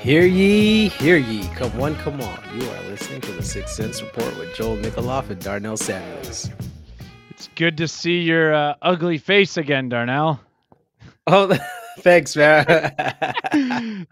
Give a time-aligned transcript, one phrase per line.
[0.00, 1.46] Hear ye, hear ye.
[1.48, 2.38] Come one, come on.
[2.58, 6.48] You are listening to the Six Cents Report with Joel Nikoloff and Darnell Samuels.
[7.28, 10.40] It's good to see your uh, ugly face again, Darnell.
[11.26, 11.56] Oh,
[11.98, 12.64] thanks, man.
[13.54, 14.04] yeah,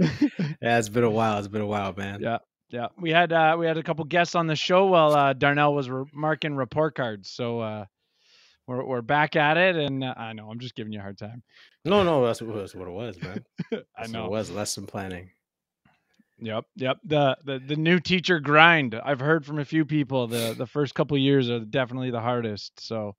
[0.60, 1.38] it's been a while.
[1.38, 2.20] It's been a while, man.
[2.20, 2.88] Yeah, yeah.
[3.00, 5.90] We had uh, we had a couple guests on the show while uh, Darnell was
[5.90, 7.30] re- marking report cards.
[7.30, 7.86] So uh,
[8.68, 11.18] we're we're back at it, and uh, I know I'm just giving you a hard
[11.18, 11.42] time.
[11.84, 13.42] No, no, that's, that's what it was, man.
[13.96, 14.26] I know.
[14.26, 15.30] it was lesson planning.
[16.40, 16.98] Yep, yep.
[17.04, 18.94] The, the the new teacher grind.
[18.94, 20.28] I've heard from a few people.
[20.28, 22.80] The the first couple years are definitely the hardest.
[22.80, 23.16] So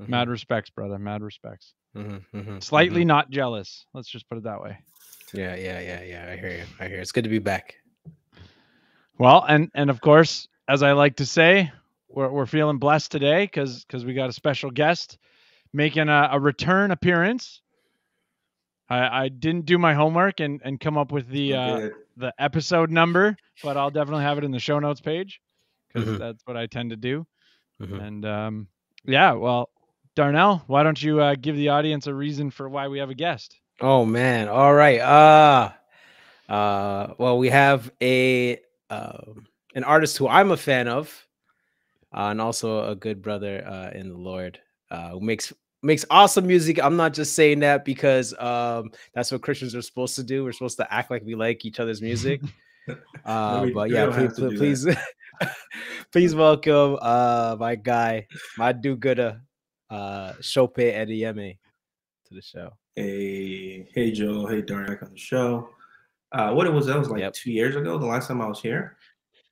[0.00, 0.10] Mm-hmm.
[0.12, 0.98] mad respects, brother.
[0.98, 1.74] Mad respects.
[1.94, 3.08] Mm-hmm, mm-hmm, Slightly mhm.
[3.08, 3.84] not jealous.
[3.92, 4.78] Let's just put it that way.
[5.34, 6.28] Yeah, yeah, yeah, yeah.
[6.32, 6.64] I hear you.
[6.80, 6.96] I hear.
[6.96, 7.02] You.
[7.02, 7.76] It's good to be back.
[9.18, 11.70] Well, and and of course, as I like to say,
[12.08, 15.18] we're we're feeling blessed today because because we got a special guest
[15.72, 17.60] making a, a return appearance.
[18.88, 21.88] I, I didn't do my homework and, and come up with the uh.
[22.16, 25.40] The episode number, but I'll definitely have it in the show notes page
[25.92, 26.18] because Mhm.
[26.18, 27.26] that's what I tend to do.
[27.80, 28.00] Mhm.
[28.00, 28.68] And um,
[29.04, 29.70] yeah, well,
[30.14, 33.14] Darnell, why don't you uh, give the audience a reason for why we have a
[33.14, 33.56] guest?
[33.80, 34.48] Oh man.
[34.48, 35.00] All right.
[35.00, 35.72] Uh
[36.48, 38.58] uh well we have a
[38.90, 41.26] um an artist who I'm a fan of,
[42.12, 45.52] uh, and also a good brother uh in the Lord, uh who makes
[45.82, 46.82] makes awesome music.
[46.82, 50.44] I'm not just saying that because um that's what Christians are supposed to do.
[50.44, 52.40] We're supposed to act like we like each other's music.
[53.24, 54.86] Uh we- but yeah, don't have please to do please
[56.12, 58.26] please welcome uh my guy,
[58.58, 59.40] my do-gooder,
[59.90, 61.58] uh Shope Edieme
[62.26, 62.72] to the show.
[62.96, 64.46] Hey, hey, Joe.
[64.46, 65.68] Hey, Darn, back on the show.
[66.32, 67.34] Uh, what it was, that was like Yep.
[67.34, 68.96] two years ago, the last time I was here.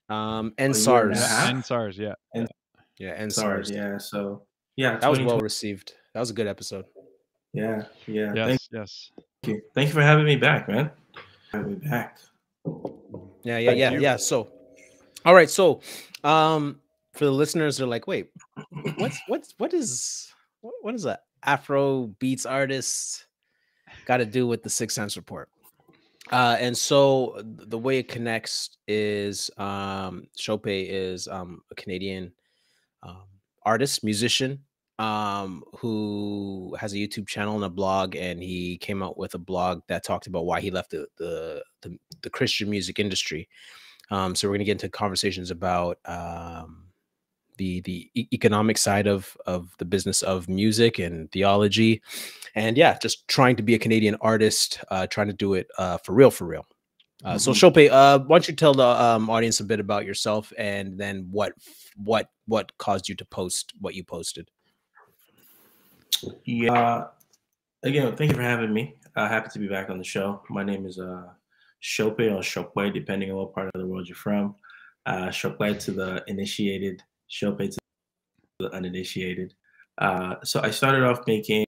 [0.09, 1.99] Um and A year and SARS.
[1.99, 2.15] half?
[2.35, 2.49] And
[2.99, 3.07] yeah.
[3.09, 3.71] Yeah, and SARS.
[3.71, 3.99] yeah.
[3.99, 4.43] So,
[4.75, 5.93] yeah, That was well received.
[6.15, 6.85] That was a good episode.
[7.53, 8.33] Yeah, yeah.
[8.35, 9.11] Yes, Thank yes.
[9.45, 9.63] you.
[9.75, 10.91] Thank you for having me back, man.
[11.53, 12.19] Having me back.
[13.43, 14.01] Yeah, yeah, Thank yeah, you.
[14.01, 14.17] yeah.
[14.17, 14.49] So,
[15.25, 15.49] all right.
[15.49, 15.81] So,
[16.25, 16.81] um,
[17.15, 18.31] for the listeners, they're like, wait,
[18.97, 23.27] what's what's what is what, what is a Afro beats artist
[24.05, 25.49] got to do with the Six Cents Report?
[26.31, 32.33] Uh, and so the way it connects is um, Shopé is um, a Canadian
[33.03, 33.23] um,
[33.65, 34.61] artist, musician,
[34.99, 39.39] um, who has a YouTube channel and a blog, and he came out with a
[39.39, 43.49] blog that talked about why he left the the, the, the Christian music industry.
[44.11, 46.85] Um, so we're gonna get into conversations about um,
[47.59, 52.03] the the e- economic side of of the business of music and theology,
[52.55, 55.99] and yeah, just trying to be a Canadian artist, uh, trying to do it uh,
[55.99, 56.67] for real, for real.
[57.25, 57.55] Uh, So Mhm.
[57.73, 61.29] Shopé, uh, why don't you tell the um, audience a bit about yourself and then
[61.31, 61.53] what
[61.97, 64.51] what what caused you to post what you posted?
[66.45, 67.05] Yeah.
[67.83, 68.97] Again, thank you for having me.
[69.15, 70.43] Uh, happy to be back on the show.
[70.51, 71.29] My name is uh,
[71.81, 74.57] Chope or Chopwe, depending on what part of the world you're from.
[75.07, 77.79] Uh, Chopwe to the initiated, Chope to
[78.59, 79.55] the uninitiated.
[79.99, 81.65] Uh, so I started off making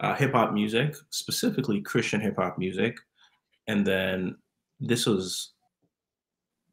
[0.00, 2.96] uh, hip hop music, specifically Christian hip hop music.
[3.66, 4.36] And then
[4.80, 5.52] this was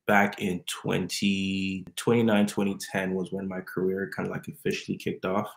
[0.08, 5.50] back in 20, 2010 was when my career kind of like officially kicked off.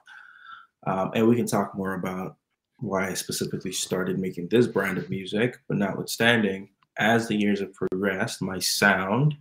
[0.87, 2.37] Um, and we can talk more about
[2.79, 5.59] why I specifically started making this brand of music.
[5.69, 9.35] But notwithstanding, as the years have progressed, my sound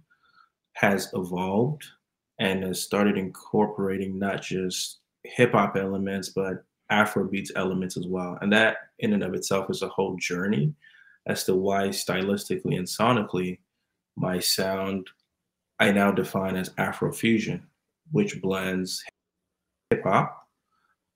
[0.74, 1.86] has evolved
[2.40, 8.38] and has started incorporating not just hip hop elements, but Afrobeats elements as well.
[8.42, 10.74] And that, in and of itself, is a whole journey
[11.26, 13.60] as to why, stylistically and sonically,
[14.16, 15.08] my sound
[15.80, 17.62] I now define as Afrofusion,
[18.12, 19.04] which blends
[19.90, 20.43] hip hop,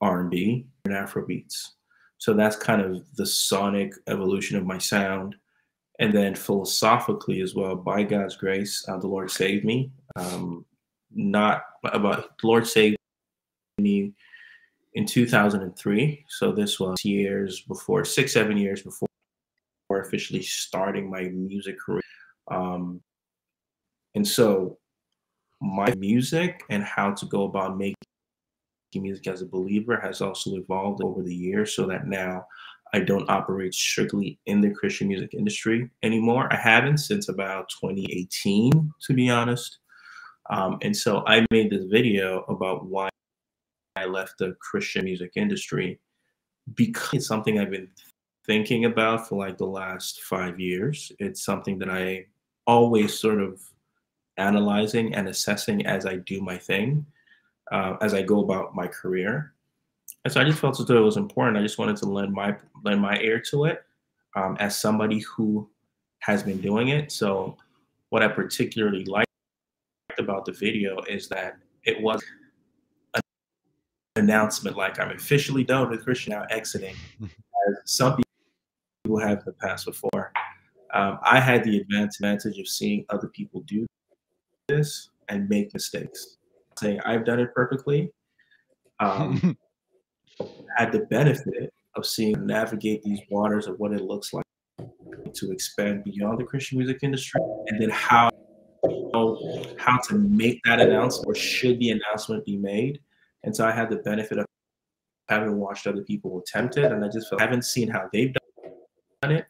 [0.02, 1.70] R&B, and Afrobeats.
[2.18, 5.36] So that's kind of the sonic evolution of my sound.
[6.00, 9.92] And then philosophically as well, by God's grace, uh, the Lord saved me.
[10.16, 10.66] Um,
[11.12, 12.98] not about the Lord saved
[13.80, 14.14] me
[14.94, 16.26] in 2003.
[16.28, 19.08] So this was years before, six, seven years before
[19.90, 22.02] officially starting my music career.
[22.50, 23.02] Um,
[24.16, 24.78] and so
[25.62, 27.96] my music and how to go about making
[29.02, 32.46] music as a believer has also evolved over the years so that now
[32.94, 36.52] I don't operate strictly in the Christian music industry anymore.
[36.52, 39.80] I haven't since about 2018, to be honest.
[40.50, 43.10] Um, and so I made this video about why
[43.96, 46.00] I left the Christian music industry
[46.76, 47.90] because it's something I've been
[48.46, 51.12] thinking about for like the last five years.
[51.20, 52.28] It's something that I
[52.66, 53.62] always sort of
[54.38, 57.06] analyzing and assessing as I do my thing,
[57.72, 59.54] uh, as I go about my career.
[60.24, 61.58] And so I just felt as though it was important.
[61.58, 63.84] I just wanted to lend my lend my ear to it
[64.36, 65.70] um, as somebody who
[66.20, 67.12] has been doing it.
[67.12, 67.58] So
[68.10, 69.28] what I particularly liked
[70.18, 72.22] about the video is that it was
[73.16, 73.22] an
[74.16, 76.96] announcement like I'm officially done with Christian now exiting.
[77.22, 78.22] As some
[79.04, 80.32] people have in the past before.
[80.94, 83.86] Um, I had the advantage of seeing other people do
[84.68, 86.38] this and make mistakes.
[86.78, 88.12] Saying I've done it perfectly.
[89.00, 89.58] Um,
[90.78, 94.46] had the benefit of seeing navigate these waters of what it looks like
[95.34, 98.30] to expand beyond the Christian music industry, and then how
[99.78, 103.00] how to make that announcement or should the announcement be made.
[103.44, 104.46] And so I had the benefit of
[105.30, 108.34] having watched other people attempt it, and I just felt, haven't seen how they've
[109.22, 109.46] done it.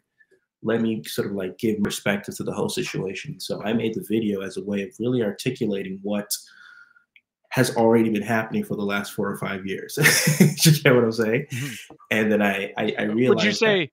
[0.63, 3.39] Let me sort of like give perspective to the whole situation.
[3.39, 6.29] So I made the video as a way of really articulating what
[7.57, 9.97] has already been happening for the last four or five years.
[10.39, 11.47] you get what I'm saying?
[11.51, 11.95] Mm-hmm.
[12.11, 13.37] And then I, I, I realized.
[13.37, 13.85] Would you say?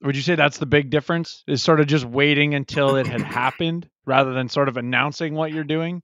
[0.00, 1.44] That, would you say that's the big difference?
[1.46, 5.52] Is sort of just waiting until it had happened rather than sort of announcing what
[5.52, 6.02] you're doing?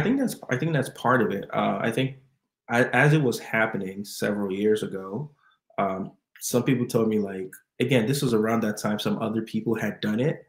[0.00, 1.48] I think that's I think that's part of it.
[1.50, 2.16] Uh, I think
[2.68, 5.30] I, as it was happening several years ago,
[5.78, 7.50] um, some people told me like
[7.80, 10.44] again this was around that time some other people had done it.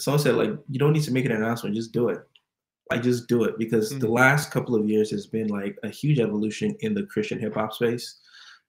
[0.00, 2.26] Someone said like you don't need to make an announcement, just do it.
[2.92, 4.00] I just do it because mm-hmm.
[4.00, 7.54] the last couple of years has been like a huge evolution in the Christian hip
[7.54, 8.20] hop space.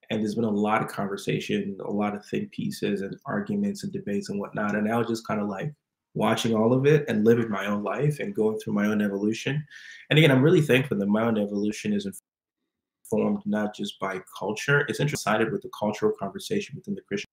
[0.10, 3.92] And there's been a lot of conversation, a lot of think pieces and arguments and
[3.92, 4.76] debates and whatnot.
[4.76, 5.74] And I was just kind of like
[6.14, 9.62] watching all of it and living my own life and going through my own evolution.
[10.10, 14.86] And again, I'm really thankful that my own evolution is informed not just by culture,
[14.88, 17.28] it's interested with the cultural conversation within the Christian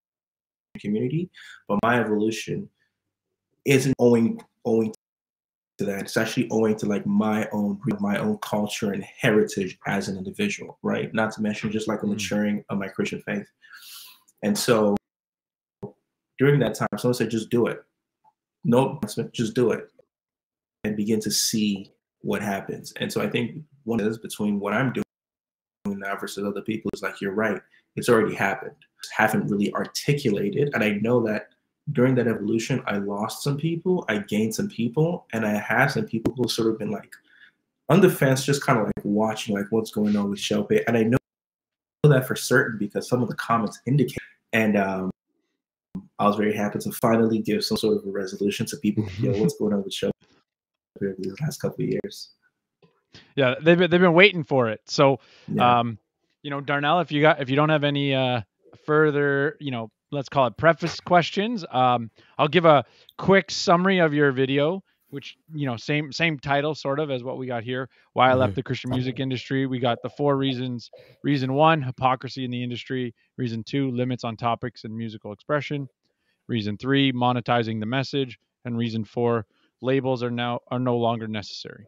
[0.79, 1.29] community,
[1.67, 2.69] but my evolution
[3.65, 4.93] isn't owing owing
[5.81, 6.01] to that.
[6.01, 10.77] It's actually owing to like my own my own culture and heritage as an individual,
[10.83, 11.13] right?
[11.13, 12.09] Not to mention just like a mm.
[12.09, 13.47] maturing of my Christian faith.
[14.43, 14.95] And so
[16.39, 17.83] during that time, someone said, just do it.
[18.63, 18.99] No
[19.33, 19.89] just do it
[20.83, 21.91] and begin to see
[22.21, 22.93] what happens.
[22.99, 25.05] And so I think one is between what I'm doing
[25.85, 27.61] now versus other people is like, you're right.
[27.95, 28.75] It's already happened.
[29.15, 30.69] Haven't really articulated.
[30.73, 31.47] And I know that
[31.91, 36.05] during that evolution, I lost some people, I gained some people, and I have some
[36.05, 37.13] people who sort of been like
[37.89, 40.71] on the fence, just kind of like watching like what's going on with Shope.
[40.87, 41.17] And I know
[42.03, 44.17] that for certain because some of the comments indicate.
[44.53, 45.11] And um,
[46.19, 49.03] I was very happy to finally give some sort of a resolution to people.
[49.03, 50.13] who know what's going on with Shope
[50.99, 52.29] these last couple of years?
[53.35, 54.81] Yeah, they've been, they've been waiting for it.
[54.85, 55.79] So, yeah.
[55.79, 55.97] um,
[56.43, 58.41] you know, Darnell, if you got if you don't have any uh,
[58.85, 61.65] further, you know, let's call it preface questions.
[61.71, 62.85] Um, I'll give a
[63.17, 67.37] quick summary of your video, which you know, same same title sort of as what
[67.37, 67.89] we got here.
[68.13, 68.55] Why I left mm-hmm.
[68.55, 69.65] the Christian music industry.
[69.65, 70.89] We got the four reasons.
[71.23, 73.13] Reason one, hypocrisy in the industry.
[73.37, 75.87] Reason two, limits on topics and musical expression.
[76.47, 78.37] Reason three, monetizing the message.
[78.65, 79.47] And reason four,
[79.81, 81.87] labels are now are no longer necessary.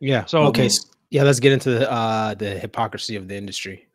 [0.00, 0.24] Yeah.
[0.24, 0.70] So okay.
[1.10, 3.87] Yeah, let's get into the uh, the hypocrisy of the industry.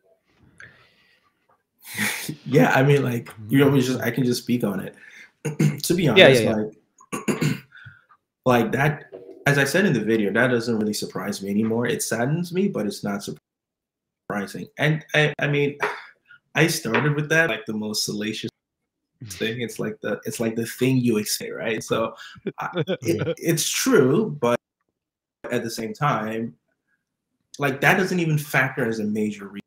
[2.46, 4.94] yeah, I mean, like you know, just I can just speak on it.
[5.82, 7.56] to be honest, yeah, yeah, like
[8.46, 9.06] like that.
[9.46, 11.86] As I said in the video, that doesn't really surprise me anymore.
[11.86, 14.68] It saddens me, but it's not surprising.
[14.78, 15.76] And I, I mean,
[16.54, 18.50] I started with that like the most salacious
[19.32, 19.60] thing.
[19.60, 21.84] It's like the it's like the thing you would say, right?
[21.84, 22.14] So
[22.46, 24.58] it, it's true, but
[25.50, 26.56] at the same time,
[27.58, 29.63] like that doesn't even factor as a major reason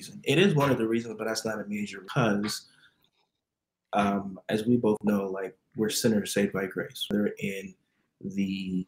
[0.00, 0.20] reason.
[0.24, 2.68] It is one of the reasons, but that's not a major because,
[3.92, 7.06] um, as we both know, like we're sinners saved by grace.
[7.10, 7.74] Whether in
[8.22, 8.86] the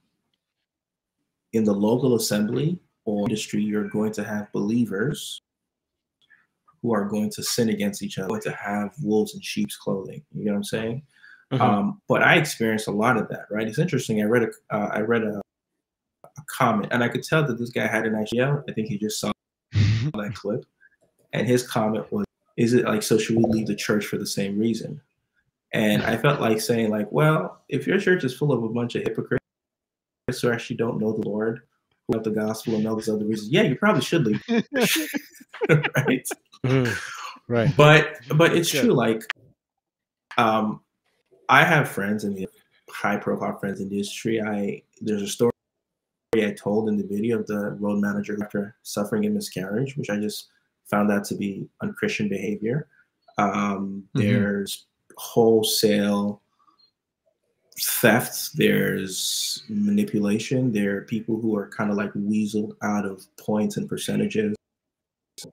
[1.53, 5.43] in the local assembly or industry, you're going to have believers
[6.81, 10.23] who are going to sin against each other, going to have wolves in sheep's clothing.
[10.35, 11.03] You know what I'm saying?
[11.53, 11.63] Mm-hmm.
[11.63, 13.47] Um, but I experienced a lot of that.
[13.51, 13.69] Right?
[13.69, 14.23] It's interesting.
[14.23, 15.43] I read a uh, I read a,
[16.25, 18.63] a comment, and I could tell that this guy had an idea.
[18.67, 19.31] I think he just saw
[19.73, 20.65] that clip
[21.33, 23.19] and his comment was, "Is it like so?
[23.19, 25.01] Should we leave the church for the same reason?"
[25.73, 28.95] And I felt like saying, like, well, if your church is full of a bunch
[28.95, 29.43] of hypocrites
[30.41, 31.63] who actually don't know the Lord,
[32.07, 36.27] who have the gospel and all these other reasons, yeah, you probably should leave, right?
[36.67, 36.99] Mm,
[37.49, 37.75] right.
[37.77, 38.93] But but it's true.
[38.93, 39.23] Like,
[40.37, 40.81] um,
[41.49, 42.49] I have friends in the
[42.91, 44.43] high profile friends in the industry.
[44.43, 45.53] I there's a story
[46.35, 50.19] I told in the video of the road manager after suffering a miscarriage, which I
[50.19, 50.49] just
[50.93, 52.87] found that to be unchristian behavior.
[53.39, 54.21] Um, Mhm.
[54.21, 56.41] There's wholesale
[57.81, 58.51] theft.
[58.55, 60.71] There's manipulation.
[60.73, 64.55] There are people who are kind of like weaseled out of points and percentages.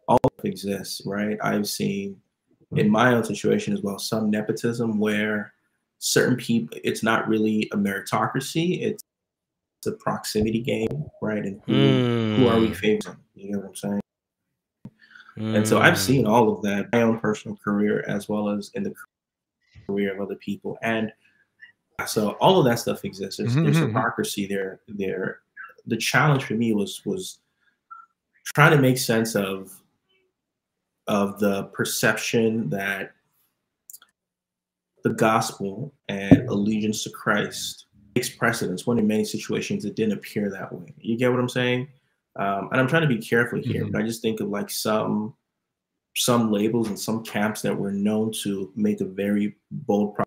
[0.08, 1.38] All of exists, right?
[1.41, 2.22] I've seen
[2.75, 5.53] in my own situation as well some nepotism where
[5.98, 9.03] certain people it's not really a meritocracy it's
[9.88, 12.00] a proximity game right and who,
[12.36, 14.01] who are we Mm, favoring you know what i'm saying
[15.39, 15.98] and so i've mm.
[15.98, 18.93] seen all of that in my own personal career as well as in the
[19.88, 21.12] career of other people and
[22.05, 23.88] so all of that stuff exists there's, there's Mhm, mhm.
[23.88, 25.39] hypocrisy there there
[25.86, 27.39] the challenge for me was was
[28.53, 29.81] trying to make sense of
[31.08, 33.13] of the perception that
[35.03, 40.50] the gospel and allegiance to Christ takes precedence when in many situations it didn't appear
[40.51, 40.93] that way.
[41.00, 41.88] You get what I'm saying?
[42.39, 43.91] Um, and I'm trying to be careful here, Mhm.
[43.91, 45.36] but I just think of like some
[46.15, 50.17] some labels and some camps that were known to make a very bold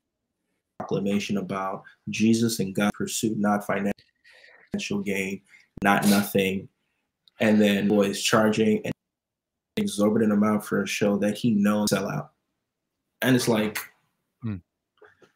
[0.79, 5.43] proclamation about Jesus and God pursuit, not financial gain,
[5.83, 6.69] not nothing,
[7.41, 8.93] and then boys charging an
[9.77, 12.33] exorbitant amount for a show that he knows sell out.
[13.21, 13.79] And it's like,
[14.43, 14.57] Hmm.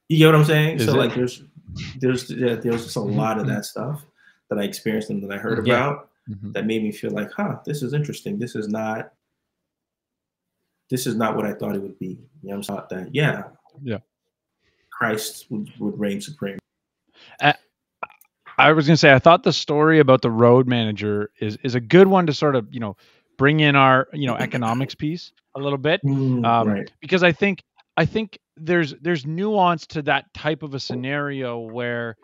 [0.09, 0.77] you get what I'm saying?
[0.79, 0.97] Is so it?
[0.97, 1.43] like, there's
[2.01, 3.49] there's yeah, there's just a Mhm, lot of mhm.
[3.49, 4.07] that stuff
[4.49, 5.75] that I experienced and that I heard Yeah.
[5.75, 6.53] about Mhm.
[6.55, 8.39] that made me feel like, huh, this is interesting.
[8.39, 9.13] This is not
[10.89, 12.19] this is not what I thought it would be.
[12.43, 13.45] You know, I'm thought that yeah,
[13.83, 13.99] Yeah.
[14.91, 16.59] Christ would, would reign supreme.
[18.59, 21.81] I was gonna say I thought the story about the road manager is is a
[21.81, 22.97] good one to sort of you know
[23.37, 26.91] bring in our you know economics piece a little bit Mm, um, right.
[27.01, 27.63] because I think
[27.99, 32.17] I think there's there's nuance to that type of a scenario where,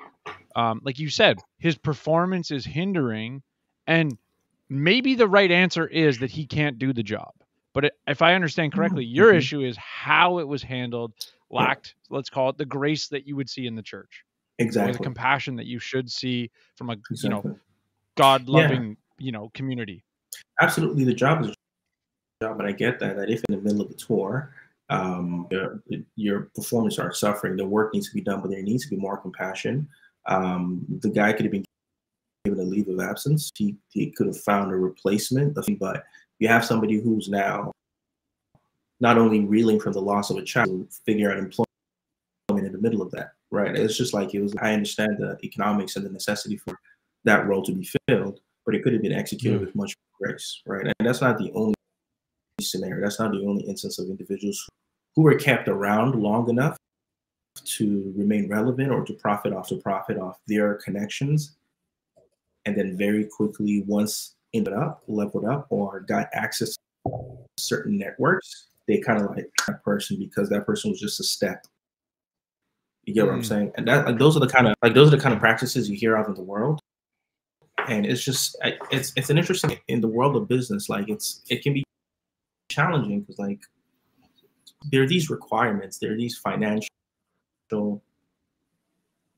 [0.56, 3.42] um, like you said, his performance is hindering,
[3.86, 4.16] and
[4.68, 7.32] maybe the right answer is that he can't do the job.
[7.74, 9.36] But it, if I understand correctly, your Mhm.
[9.38, 11.14] issue is how it was handled,
[11.50, 14.24] lacked, let's call it the grace that you would see in the church,
[14.58, 17.58] or the compassion that you should see from a you know
[18.16, 20.04] God loving you know community.
[20.60, 21.54] absolutely the job is a
[22.42, 24.54] job, but I get that that if in the middle of the tour,
[24.90, 25.82] um, your,
[26.16, 28.96] your performance are suffering, the work needs to be done, but there needs to be
[28.96, 29.88] more compassion.
[30.26, 31.64] Um, the guy could have been
[32.44, 33.50] given a leave of absence.
[33.56, 36.04] He he could have found a replacement, but
[36.38, 37.72] you have somebody who's now
[39.00, 41.66] not only reeling from the loss of a child, figure out employment
[42.66, 43.76] in the middle of that, right?
[43.76, 44.54] It's just like it was.
[44.60, 46.78] I understand the economics and the necessity for
[47.24, 49.66] that role to be filled, but it could have been executed mm.
[49.66, 50.86] with much grace, right?
[50.86, 51.74] And that's not the only
[52.60, 53.02] scenario.
[53.02, 54.68] That's not the only instance of individuals
[55.14, 56.76] who were kept around long enough
[57.64, 61.56] to remain relevant or to profit off to profit off their connections,
[62.64, 66.76] and then very quickly once ended up, leveled up, or got access
[67.06, 67.12] to
[67.58, 71.66] certain networks, they kind of like that person because that person was just a step.
[73.04, 73.46] You get what I'm Mm.
[73.46, 73.72] saying?
[73.76, 75.90] And that like those are the kind of like those are the kind of practices
[75.90, 76.80] you hear of in the world
[77.88, 78.56] and it's just
[78.90, 81.84] it's it's an interesting in the world of business like it's it can be
[82.70, 83.60] challenging because like
[84.90, 86.88] there are these requirements there are these financial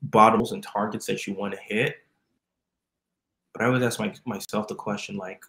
[0.02, 1.96] bottoms and targets that you want to hit
[3.54, 5.42] but i always ask my, myself the question like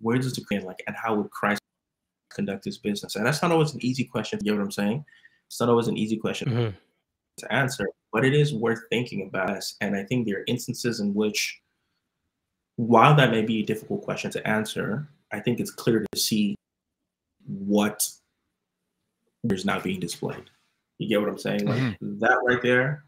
[0.00, 1.60] where does the end like and how would christ
[2.30, 5.04] conduct his business and that's not always an easy question you get what i'm saying
[5.48, 6.74] it's not always an easy question Mhm.
[7.38, 9.64] to answer, but it is worth thinking about.
[9.80, 11.60] And I think there are instances in which,
[12.76, 16.54] while that may be a difficult question to answer, I think it's clear to see
[17.46, 18.06] what
[19.44, 20.50] is not being displayed.
[20.98, 21.64] You get what I'm saying?
[21.64, 23.04] Like that right there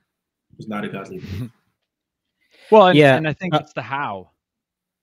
[0.59, 1.23] is not a godly.
[2.71, 4.30] Well, and, Yeah, and I think uh, it's the how,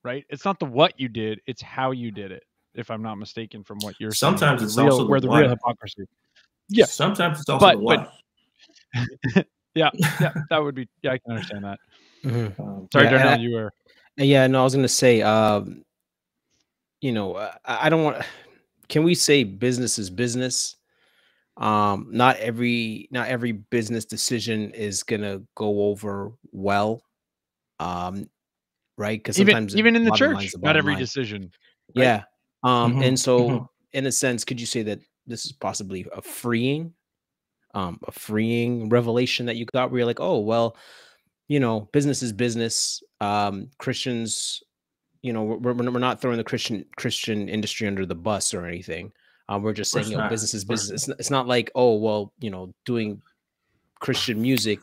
[0.08, 0.26] right?
[0.30, 2.44] It's not the what you did; it's how you did it.
[2.74, 5.30] If I'm not mistaken, from what you're saying, Sometimes the it's real, also where the
[5.30, 6.06] real hypocrisy.
[6.70, 6.86] Yeah.
[6.86, 8.14] Sometimes it's also But- the what.
[9.76, 10.90] Yeah, yeah, that would be.
[11.04, 11.78] Yeah, I can understand that.
[12.24, 12.60] Mhm.
[12.60, 13.72] Um, Sorry, Yeah, and Darnell, I- you were.
[14.18, 15.84] Yeah, no, I was gonna say, um,
[17.00, 18.26] you know, uh, I I don't want.
[18.90, 20.78] Can we say business is business?
[21.58, 27.04] Um, not every not every business decision is gonna go over well.
[27.80, 28.28] Um,
[28.98, 29.20] right?
[29.20, 31.00] Because Even sometimes even in the church, the not every line.
[31.02, 31.52] decision.
[31.96, 32.04] right?
[32.04, 32.24] Yeah.
[32.64, 33.68] Um, Mhm, and so mhm.
[33.94, 36.94] in a sense, could you say that this is possibly a freeing,
[37.74, 40.76] um, a freeing revelation that you got where you're like, oh well,
[41.48, 43.02] you know, business is business.
[43.22, 44.62] Um, Christians,
[45.22, 48.66] you know, we're, we're we're not throwing the Christian Christian industry under the bus or
[48.66, 49.12] anything.
[49.50, 50.92] Um, we're just saying, you know, business is business.
[50.92, 53.22] It's not, it's not like, oh well, you know, doing
[54.00, 54.80] Christian music,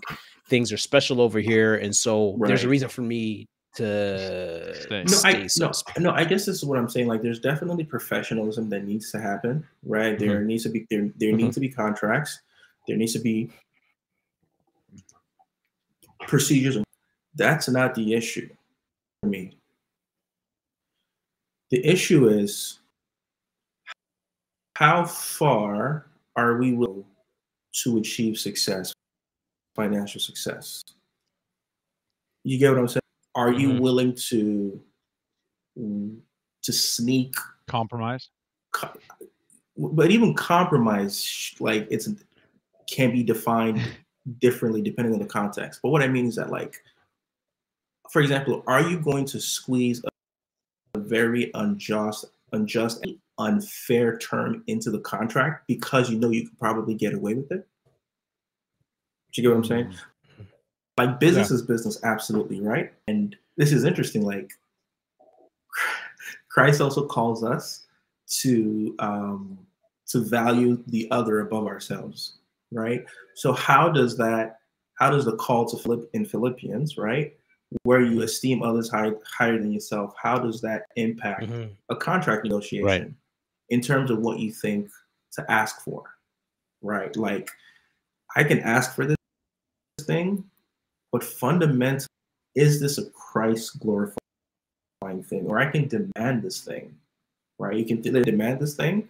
[0.49, 5.03] things are special over here, and so there's a reason for me to Stay.
[5.05, 6.11] no, stay I so no, no.
[6.13, 7.09] I guess this is what I'm saying.
[7.09, 10.19] Like, there's definitely professionalism that needs to happen, right?
[10.19, 10.47] There Mm-hmm.
[10.47, 11.11] needs to be there.
[11.17, 12.41] There need to be contracts.
[12.87, 13.51] There needs to be
[16.27, 16.79] procedures.
[17.35, 18.49] That's not the issue
[19.21, 19.59] for me.
[21.71, 22.79] The issue is
[24.77, 27.05] how far are we willing
[27.83, 28.93] to achieve success,
[29.75, 30.83] financial success?
[32.45, 33.01] You get what I'm saying?
[33.35, 33.81] Are you Mhm.
[33.81, 34.81] willing to
[35.77, 37.35] to sneak
[37.67, 38.29] Compromise.
[38.73, 38.97] co-
[39.77, 42.09] but even compromise like it's
[42.87, 43.81] can be defined
[44.41, 46.81] differently depending on the context but what i mean is that like
[48.11, 53.05] for example are you going to squeeze a, a very unjust unjust
[53.39, 57.67] unfair term into the contract because you know you could probably get away with it
[59.33, 59.93] do you get what i'm saying
[60.99, 62.93] like business is business absolutely right?
[63.09, 64.51] And this is interesting like
[66.51, 67.87] christ also calls us
[68.29, 69.59] to um
[70.07, 72.39] to value the other above ourselves
[72.73, 73.05] right?
[73.35, 74.59] So how does that
[74.95, 77.37] how does the call to Philipp in philippians right
[77.83, 81.71] where you esteem others high, higher than yourself how does that impact Mhm.
[81.89, 83.17] a contract negotiation
[83.71, 84.89] in terms of what you think
[85.33, 86.05] to ask for
[86.83, 87.15] right?
[87.17, 87.51] Like
[88.37, 89.17] i can ask for this
[90.03, 90.45] thing
[91.15, 92.09] but fundamentally
[92.57, 95.47] is this a christ glorifying thing?
[95.47, 96.93] Or i can demand this thing
[97.59, 97.77] right?
[97.77, 99.09] You can demand this thing.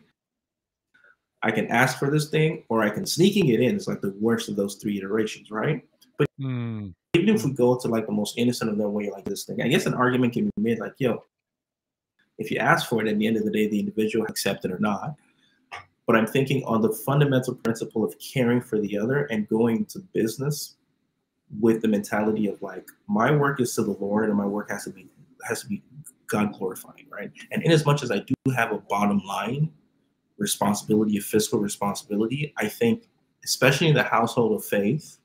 [1.43, 4.15] I can ask for this thing or i can sneaking it in It's like the
[4.21, 5.83] worst of those three iterations right?
[6.39, 6.89] Hmm.
[7.15, 9.45] even if we go to like the most innocent of them where you're like this
[9.45, 11.25] thing i guess an argument can be made like yo
[12.39, 14.71] if you ask for it at the end of the day the individual accept it
[14.71, 15.15] or not.
[16.07, 19.99] But i'm thinking on the fundamental principle of caring for the other and going to
[20.13, 20.77] business
[21.61, 24.85] with the mentality of like my work is to the lord and my work has
[24.85, 25.09] to be
[25.47, 25.83] has to be
[26.27, 29.71] god glorifying right and in as much as i do have a bottom line
[30.39, 33.09] responsibility a fiscal responsibility i think
[33.45, 35.19] especially in the household of faith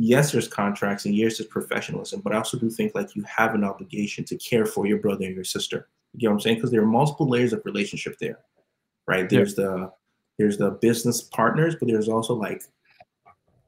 [0.00, 3.54] yes, there's contracts and yes, there's professionalism, but I also do think like you have
[3.54, 5.88] an obligation to care for your brother and your sister.
[6.14, 6.56] You know what I'm saying?
[6.56, 8.38] Because there are multiple layers of relationship there,
[9.06, 9.28] right?
[9.28, 9.92] There's the
[10.38, 12.62] there's the business partners, but there's also like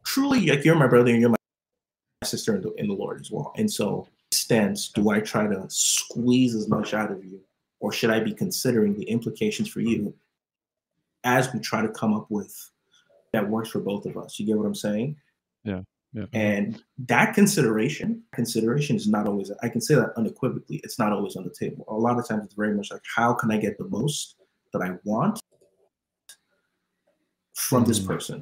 [0.05, 1.37] truly like you're my brother and you're my
[2.25, 3.53] sister in the, in the Lord as well.
[3.57, 7.41] And so, stance, do I try to squeeze as much out of you,
[7.81, 10.15] or should I be considering the implications for you
[11.25, 12.55] as we try to come up with
[13.33, 14.39] that works for both of us?
[14.39, 15.17] You get what I'm saying?
[15.65, 16.27] Yeah.
[16.35, 21.37] And that consideration, consideration is not always, I can say that unequivocally, it's not always
[21.37, 21.87] on the table.
[21.89, 24.37] A lot of times it's very much like, how can I get the most
[24.75, 25.41] that I want
[27.55, 28.07] from this Mhm.
[28.07, 28.42] person?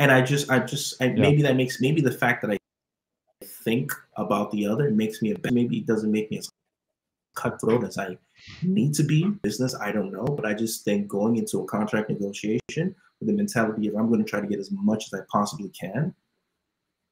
[0.00, 2.58] And I just, I just, I, maybe that makes, maybe the fact that I
[3.46, 6.50] think about the other makes me a better, maybe it doesn't make me as
[7.36, 8.18] cutthroat as I
[8.62, 9.76] need to be business.
[9.76, 10.24] I don't know.
[10.24, 14.24] But I just think going into a contract negotiation with the mentality of I'm going
[14.24, 16.12] to try to get as much as I possibly can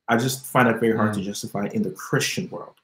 [0.09, 1.25] I just find that very hard to mm.
[1.25, 2.75] justify in the Christian world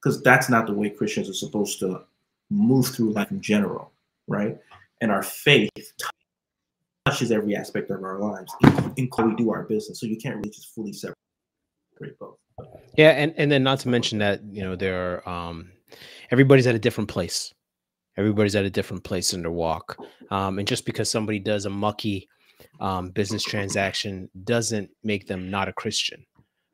[0.00, 2.02] because that's not the way Christians are supposed to
[2.48, 3.90] move through life in general,
[4.28, 4.56] right?
[5.00, 5.92] And our faith
[7.06, 8.52] touches every aspect of our lives,
[8.96, 10.00] including do our business.
[10.00, 11.16] So you can't really just fully separate
[12.18, 12.36] both.
[12.96, 15.70] Yeah, and and then not to mention that you know there are um,
[16.30, 17.54] everybody's at a different place.
[18.16, 19.96] Everybody's at a different place in their walk,
[20.30, 22.28] um, and just because somebody does a mucky
[22.80, 26.26] um, business transaction doesn't make them not a Christian.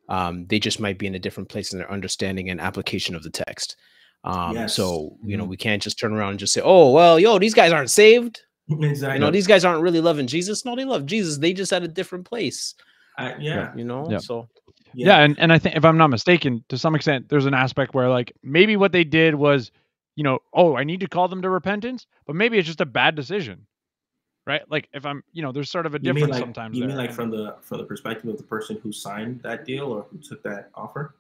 [0.09, 3.23] Um, they just might be in a different place in their understanding and application of
[3.23, 3.77] the text.
[4.25, 4.75] Um, Yes.
[4.75, 5.49] So you know Mhm.
[5.51, 8.43] we can't just turn around and just say, "Oh well, yo, these guys aren't saved."
[8.71, 9.15] Exactly.
[9.15, 10.65] You know, these guys aren't really loving Jesus.
[10.65, 11.39] No, they love Jesus.
[11.39, 12.75] They just at a different place.
[13.19, 14.19] I- yeah, You know, Yeah.
[14.19, 14.49] so
[14.93, 15.21] Yeah.
[15.21, 18.09] and and I think if I'm not mistaken, to some extent, there's an aspect where
[18.09, 19.71] like maybe what they did was,
[20.17, 22.87] you know, oh, I need to call them to repentance, but maybe it's just a
[22.87, 23.67] bad decision,
[24.47, 24.63] right?
[24.71, 26.75] Like if I'm, you know, there's sort of a difference mean like sometimes.
[26.77, 26.89] you there.
[26.89, 30.07] mean like from the from the perspective of the person who signed that deal or
[30.11, 31.15] who took that offer?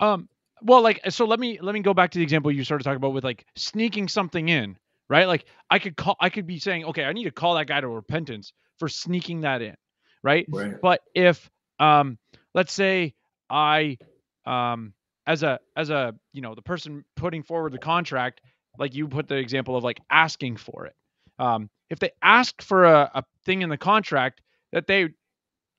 [0.00, 0.28] Um,
[0.62, 2.96] well, like so let me let me go back to the example you started talking
[2.96, 4.76] about with like sneaking something in,
[5.08, 5.26] right?
[5.26, 7.80] Like I could call I could be saying, okay, I need to call that guy
[7.80, 9.76] to repentance for sneaking that in,
[10.22, 10.46] right?
[10.48, 10.80] Right.
[10.80, 12.18] But if um
[12.54, 13.14] let's say
[13.50, 13.98] I
[14.46, 14.94] um
[15.26, 18.40] as a as a you know the person putting forward the contract,
[18.78, 20.94] like you put the example of like asking for it.
[21.38, 24.40] Um if they asked for a, a thing in the contract
[24.72, 25.10] that they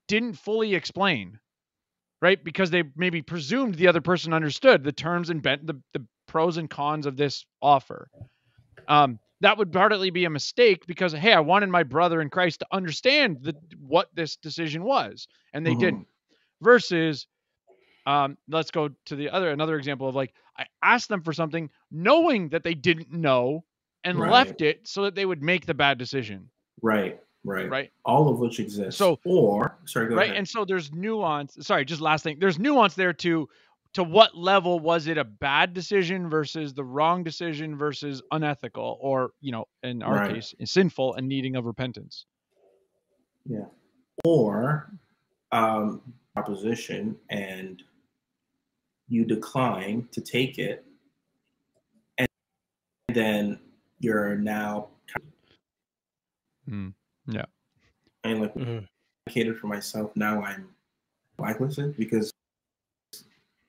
[0.08, 1.40] didn't fully explain,
[2.22, 2.42] right?
[2.42, 6.58] Because they maybe presumed the other person understood the terms and bent the, the pros
[6.58, 8.08] and cons of this offer.
[8.88, 12.60] Um, that would partly be a mistake because hey, I wanted my brother in Christ
[12.62, 15.80] to understand the, what this decision was, and they Mhm.
[15.80, 16.08] didn't.
[16.62, 17.28] Versus
[18.08, 21.70] um, let's go to the other another example of like I asked them for something
[21.92, 23.66] knowing that they didn't know
[24.04, 24.32] and Right.
[24.32, 26.50] left it so that they would make the bad decision,
[26.82, 27.92] Right, right, right?
[28.06, 29.00] All of which exists.
[29.00, 30.38] So- or sorry, go right ahead.
[30.38, 33.50] and so there's nuance sorry just last thing there's nuance there too
[33.96, 39.32] to what level was it a bad decision versus the wrong decision versus unethical or
[39.42, 40.36] you know in our Right.
[40.36, 42.26] case sinful and needing of repentance
[43.46, 43.66] Yeah.
[44.24, 44.92] Or
[45.52, 46.02] um,
[46.34, 47.82] proposition and
[49.08, 50.84] you decline to take it,
[52.18, 52.28] and
[53.14, 53.60] then
[54.00, 54.90] you're now
[56.68, 56.90] Hmm.
[57.28, 57.46] Yeah.
[58.24, 58.88] I mean, like Mhm.
[59.28, 60.16] advocated for myself.
[60.16, 60.76] Now I'm
[61.38, 62.32] blacklisted because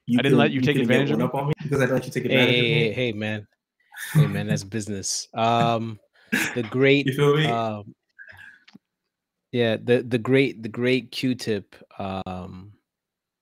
[0.08, 1.24] I didn't let you take advantage of me?
[1.24, 2.92] on me because I let you take advantage hey, of me.
[2.92, 3.46] hey, man.
[4.12, 5.28] Hey, man, that's business.
[5.34, 5.98] Um,
[6.54, 7.46] the great You feel me?
[7.46, 7.94] um
[9.52, 12.72] yeah the the great the great q-tip um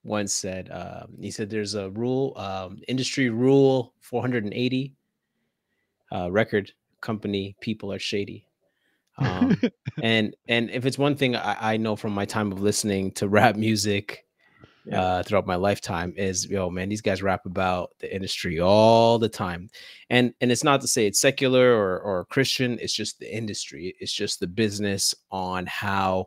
[0.02, 4.94] once said um he said there's a rule um industry rule 480
[6.12, 8.46] uh record company people are shady
[9.18, 9.60] um
[10.02, 13.28] and and if it's one thing I, I know from my time of listening to
[13.28, 14.23] rap music
[14.86, 15.00] Yeah.
[15.02, 19.28] uh, throughout my lifetime is yo man these guys rap about the industry all the
[19.30, 19.68] time
[20.10, 23.94] and and it's not to say it's secular or or christian it's just the industry
[23.98, 26.26] it's just the business on how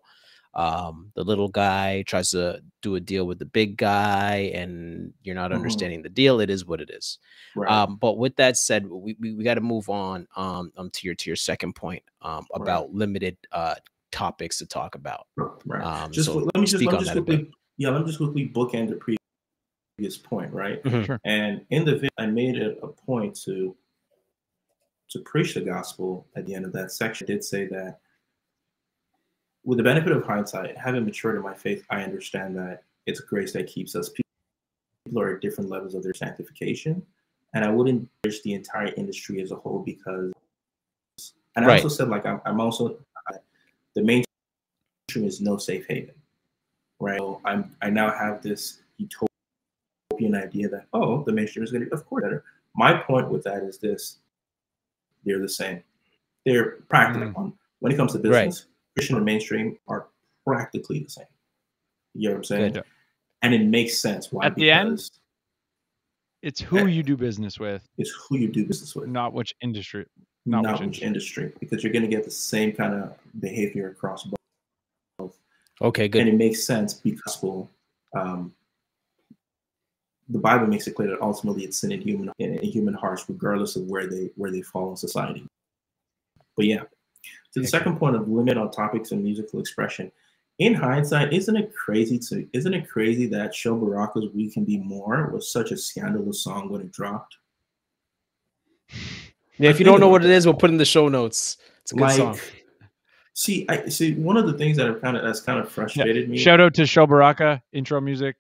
[0.55, 5.35] um the little guy tries to do a deal with the big guy and you're
[5.35, 5.55] not Mhm.
[5.55, 7.19] understanding the deal it is what it is
[7.55, 7.69] right.
[7.71, 11.05] um, but with that said, we, we, we got to move on um, um to
[11.05, 12.61] your to your second point um Right.
[12.61, 13.75] about limited uh
[14.11, 15.27] topics to talk about.
[15.65, 15.83] right.
[15.83, 17.35] um, just so let me just speak let me on just that a bit.
[17.39, 18.95] quickly yeah let me just quickly bookend the
[19.97, 21.05] previous point right Mhm.
[21.05, 21.19] Sure.
[21.25, 23.75] and in the video i made it a point to
[25.09, 27.99] to preach the gospel at the end of that section I did say that
[29.63, 33.53] with the benefit of hindsight having matured in my faith i understand that it's grace
[33.53, 37.05] that keeps us people are at different levels of their sanctification
[37.53, 40.31] and i wouldn't judge the entire industry as a whole because
[41.55, 41.83] and i Right.
[41.83, 42.99] also said like i'm, I'm also
[43.95, 46.13] the mainstream is no safe haven
[46.99, 47.19] right?
[47.19, 51.89] So I'm I now have this utopian idea that oh, the mainstream is going to
[51.89, 52.43] be of course better.
[52.75, 54.17] My point with that is this:
[55.25, 55.83] they're the same.
[56.45, 57.53] They're practically on mm.
[57.79, 58.45] when it comes to Right.
[58.45, 58.65] business.
[58.95, 60.07] Christian and mainstream are
[60.45, 61.25] practically the same.
[62.15, 62.77] You know what I'm saying?
[63.43, 64.31] And it makes sense.
[64.31, 64.45] Why?
[64.45, 64.99] At the end,
[66.41, 66.85] it's who eh.
[66.85, 70.05] you do business with it's who you do business with, not which industry
[70.45, 71.51] not, not which which industry.
[71.59, 74.36] because you're going to get the same kind of behavior across both.
[75.81, 76.21] Okay, good.
[76.21, 77.43] and it makes sense because
[78.15, 78.53] um,
[80.29, 83.75] the Bible makes it clear that ultimately it's sin in human in, human hearts, regardless
[83.75, 85.45] of where they where they fall in society.
[86.55, 86.87] But yeah, to
[87.55, 87.67] the Okay.
[87.67, 90.11] second point of limit on topics and musical expression.
[90.59, 94.79] In hindsight, isn't it crazy to isn't it crazy that Sho Baraka's "We Can Be
[94.79, 97.37] More" was such a scandalous song when it dropped?
[99.59, 101.57] Yeah, if you don't know what it is, we'll put in the show notes.
[101.81, 102.39] It's a good song.
[103.37, 106.27] See, I see one of the things that have kind of that's kind of frustrated
[106.27, 106.39] me.
[106.39, 108.35] shout out to Sho Baraka intro music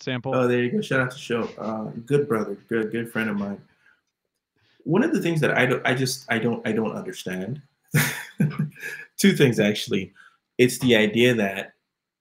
[0.00, 0.80] sample Oh, there you go.
[0.80, 1.48] Shout out to Sho.
[1.56, 3.62] Uh, good brother, good good friend of mine.
[4.82, 7.62] One of the things that I don't, I just, I don't, I don't understand.
[9.18, 10.12] Two things actually.
[10.58, 11.74] It's the idea that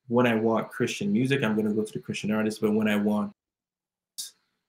[0.08, 2.88] when I want Christian music, I'm going to go to the Christian artist, but when
[2.88, 3.34] I want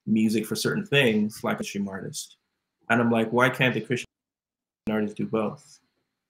[0.07, 2.39] music for certain things, like a stream artist,
[2.89, 4.07] and I'm like, why can't the Christian
[4.89, 5.79] artist do both?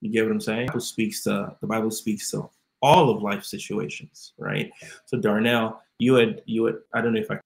[0.05, 0.67] You get what I'm saying?
[0.67, 2.47] The Bible speaks to the Bible speaks to
[2.83, 4.71] all of life situations, right?
[5.05, 7.39] So Darnell, you had you had I don't know if I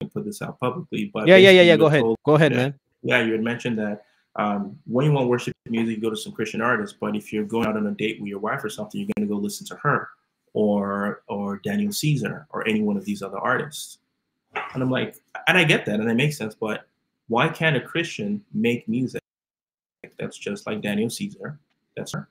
[0.00, 1.76] can put this out publicly, but Yeah, yeah, yeah, yeah.
[1.76, 2.02] Go ahead.
[2.26, 2.74] Go ahead, man.
[3.02, 4.02] yeah, you had mentioned that
[4.34, 6.96] um, when you want worship music, you go to some Christian artists.
[7.00, 9.28] But if you're going out on a date with your wife or something, you're going
[9.28, 10.08] to go listen to H.E.R.
[10.54, 13.98] or or Daniel Caesar or any one of these other artists.
[14.74, 15.14] And I'm like,
[15.46, 16.56] and I get that, and it makes sense.
[16.56, 16.88] But
[17.28, 19.22] why can't a Christian make music
[20.18, 21.60] that's just like Daniel Caesar?
[21.98, 22.28] That's H.E.R.,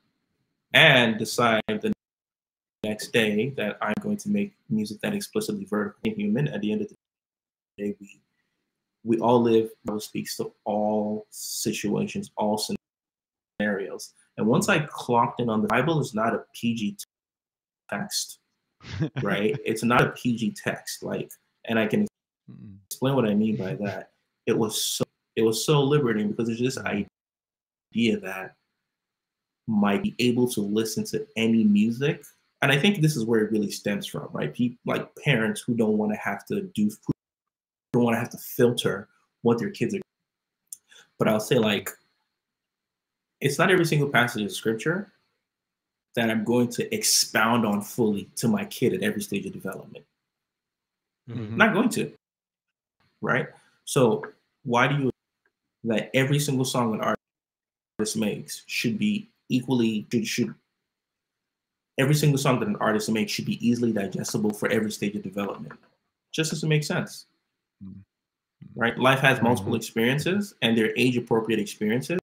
[0.73, 1.91] and decide the
[2.83, 6.47] next day that I'm going to make music that explicitly vertically human.
[6.47, 6.95] At the end of the
[7.77, 8.19] day, we
[9.03, 12.61] we all live Bible speaks to all situations, all
[13.59, 14.13] scenarios.
[14.37, 16.97] And once I clocked in on the Bible is not a PG
[17.89, 18.39] text,
[19.21, 19.55] right?
[19.65, 21.03] it's not a PG text.
[21.03, 21.31] Like,
[21.65, 22.05] and I can
[22.89, 24.11] explain what I mean by that.
[24.45, 25.03] It was so
[25.35, 28.55] it was so liberating because there's this idea that
[29.67, 32.25] might be able to listen to any music.
[32.61, 34.53] And I think this is where it really stems from, right?
[34.53, 36.89] People like parents who don't want to have to do
[37.93, 39.07] don't want to have to filter
[39.41, 40.01] what their kids are.
[41.19, 41.89] But I'll say like
[43.41, 45.11] it's not every single passage of scripture
[46.15, 50.03] that I'm going to expound on fully to my kid at every stage of development.
[51.29, 51.55] Mhm.
[51.55, 52.11] Not going to.
[53.21, 53.47] Right?
[53.85, 54.25] So
[54.63, 55.11] why do you
[55.83, 57.15] that every single song an
[57.99, 60.55] artist makes should be equally should, should
[61.97, 65.23] every single song that an artist makes should be easily digestible for every stage of
[65.23, 65.73] development.
[66.31, 67.25] Just doesn't make sense.
[67.83, 68.03] Mhm.
[68.75, 68.97] Right?
[68.97, 69.77] Life has multiple Mhm.
[69.77, 72.19] experiences and they're age appropriate experiences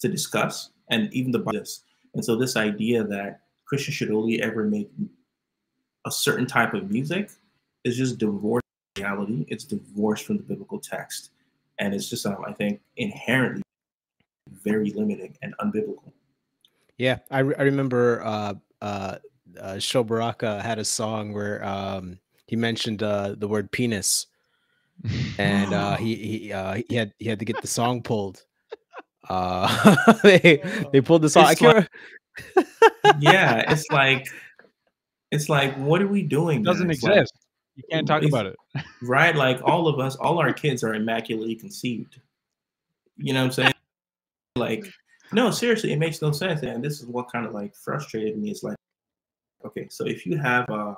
[0.00, 1.84] to discuss and even the this.
[2.14, 4.90] And so this idea that Christians should only ever make
[6.04, 7.30] a certain type of music
[7.84, 9.44] is just divorced from reality.
[9.48, 11.30] It's divorced from the biblical text.
[11.78, 13.62] And it's just, um, I think, inherently
[14.64, 16.12] very limiting and unbiblical.
[16.98, 19.16] Yeah, I, re- I remember uh, uh,
[19.60, 24.26] uh, Sho Baraka had a song where um, he mentioned uh, the word penis,
[25.38, 28.44] and uh, he he uh, he had he had to get the song pulled.
[29.28, 30.62] Uh, they
[30.92, 31.50] they pulled the song.
[31.50, 31.88] It's can't.
[33.18, 34.26] yeah, it's like,
[35.30, 36.62] it's like, what are we doing?
[36.62, 37.02] doesn't guys?
[37.02, 37.34] Like, exist.
[37.76, 38.56] you can't talk about it.
[39.02, 39.34] right?
[39.34, 42.20] Like all of us, all our kids are immaculately conceived.
[43.16, 43.72] You know what I'm saying?
[44.56, 44.84] Like,
[45.32, 46.62] no, seriously, it makes no sense.
[46.62, 48.50] And this is what kind of like frustrated me.
[48.50, 48.76] It's like,
[49.64, 50.96] okay, so if you have a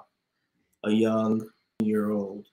[0.85, 1.49] a young
[1.83, 2.47] year old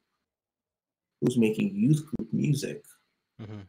[1.20, 2.86] who's making youth group music,
[3.42, 3.66] Mhm.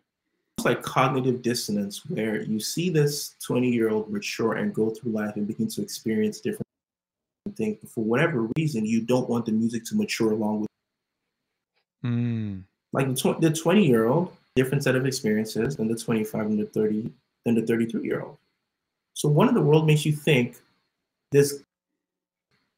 [0.58, 5.12] it's like cognitive dissonance where you see this 20 year old mature and go through
[5.12, 6.66] life and begin to experience different
[7.56, 7.78] things.
[7.80, 10.68] But for whatever reason, you don't want the music to mature along with
[12.04, 12.64] Mm.
[12.92, 13.06] like
[13.40, 17.12] the 20 year old different set of experiences than the 25 and the 30
[17.44, 18.38] than the 33 year old
[19.14, 20.57] so one in the world makes you think
[21.31, 21.62] this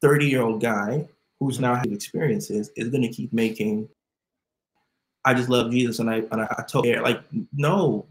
[0.01, 1.07] 30 year old guy
[1.39, 3.87] who's now had experiences is going to keep making
[5.25, 7.21] i just love jesus and i and i, I told like
[7.53, 8.07] no.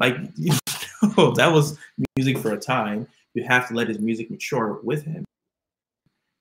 [0.00, 0.16] Like
[1.16, 1.78] no, that was
[2.16, 3.06] music for a time.
[3.34, 5.24] You have to let his music mature with him.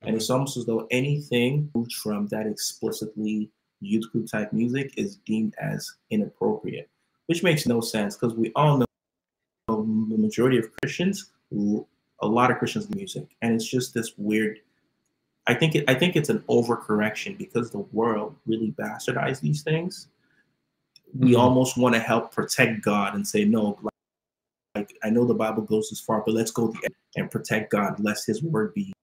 [0.02, 1.70] And it's almost as though anything
[2.02, 6.90] from that explicitly youth group type music is deemed as inappropriate,
[7.28, 8.86] which makes no sense because we all know
[9.84, 11.32] the majority of Christians,
[12.22, 14.60] a lot of Christians music, and it's just this weird.
[15.48, 20.08] I think it, I think it's an overcorrection because the world really bastardized these things.
[21.18, 21.40] We Mhm.
[21.40, 23.80] almost want to help protect God and say no.
[23.82, 23.94] Like,
[24.76, 27.72] like I know the Bible goes as far, but let's go the end and protect
[27.72, 28.94] God, lest His word be,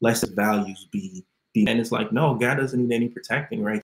[0.00, 1.66] lest His values be be.
[1.66, 3.82] And it's like, no, God doesn't need any protecting, right?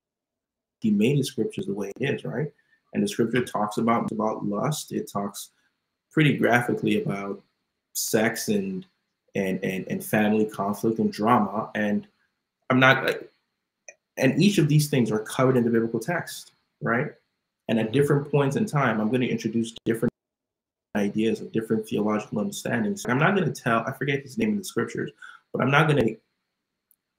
[0.81, 2.51] He made His scriptures the way it is, right?
[2.95, 4.93] And the scripture talks about about lust.
[4.93, 5.51] It talks
[6.13, 7.43] pretty graphically about
[7.95, 8.87] sex and
[9.35, 11.71] and and and family conflict and drama.
[11.75, 12.07] And
[12.71, 13.31] I'm not like,
[14.17, 17.13] and each of these things are covered in the biblical text, right?
[17.69, 20.13] And at different points in time, I'm going to introduce different
[20.97, 23.07] ideas and different theological understandings.
[23.09, 25.11] I'm not going to tell, I forget his name in the scriptures,
[25.53, 26.17] but I'm not going to.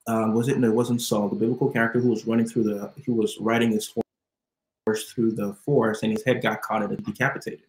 [0.06, 0.58] Uh, was it?
[0.58, 3.70] No, it wasn't Saul, the biblical character who was running through the, who was riding
[3.70, 3.92] his
[4.86, 7.62] horse through the forest, and his head got caught in and decapitated.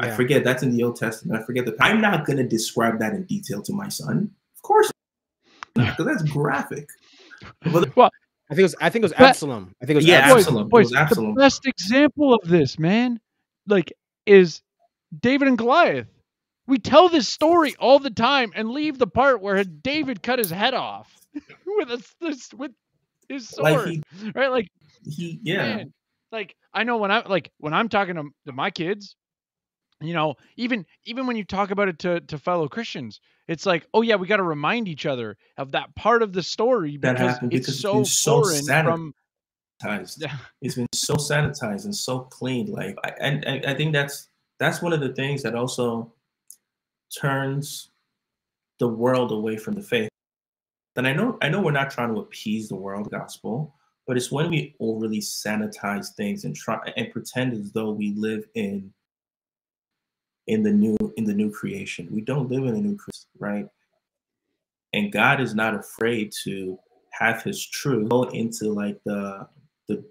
[0.00, 1.40] I forget that's in the Old Testament.
[1.40, 1.76] I forget that.
[1.80, 4.30] I'm not going to describe that in detail to my son.
[4.56, 4.90] Of course
[5.74, 6.88] because that's graphic.
[7.72, 8.74] But I think it was.
[8.80, 9.74] I think it was But- Absalom.
[9.82, 10.38] I think it was Yeah, Absalom.
[10.38, 10.66] Absalom.
[10.66, 11.34] It Boys, was Absalom.
[11.34, 13.20] the best example of this, man,
[13.66, 13.92] like,
[14.26, 14.62] is
[15.20, 16.06] David and Goliath.
[16.66, 20.50] We tell this story all the time and leave the part where David cut his
[20.50, 21.18] head off
[21.66, 22.72] with a, this with
[23.28, 24.50] his sword, like he, right?
[24.50, 24.68] Like,
[25.04, 25.76] he, yeah.
[25.76, 25.92] man,
[26.30, 29.16] like I know when I like when I'm talking to, to my kids,
[30.06, 33.86] you know, even even when you talk about it to to fellow Christians, it's like,
[33.94, 37.14] oh yeah, we got to remind each other of that part of the story That
[37.14, 39.14] because happened it's because it's so been so foreign sanit- from
[39.82, 40.24] sanitized.
[40.60, 42.66] It's been so sanitized and so clean.
[42.66, 46.12] Like, I, and, and I think that's that's one of the things that also
[47.20, 47.90] turns
[48.78, 50.08] the world away from the faith.
[50.96, 53.74] And I know I know we're not trying to appease the world gospel,
[54.06, 58.44] but it's when we overly sanitize things and try and pretend as though we live
[58.54, 58.92] in
[60.46, 62.08] in the new in the new creation.
[62.10, 63.66] We don't live in a new creation, right?
[64.92, 66.78] And God is not afraid to
[67.12, 69.46] have His truth go into like the
[69.88, 70.04] the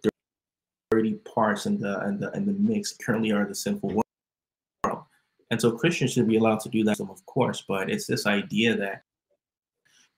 [0.92, 5.04] dirty parts and the and the and the mix currently are the sinful world.
[5.50, 7.64] And so Christians should be allowed to do that, of course.
[7.68, 9.04] But it's this idea that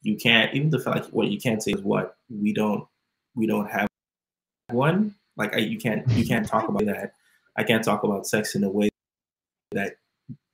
[0.03, 2.85] you can't even the fact like what you can't say is what we don't
[3.35, 3.87] we don't have
[4.69, 7.13] one like I, you can't you can't talk about that.
[7.57, 8.89] I can't talk about sex in a way
[9.71, 9.97] that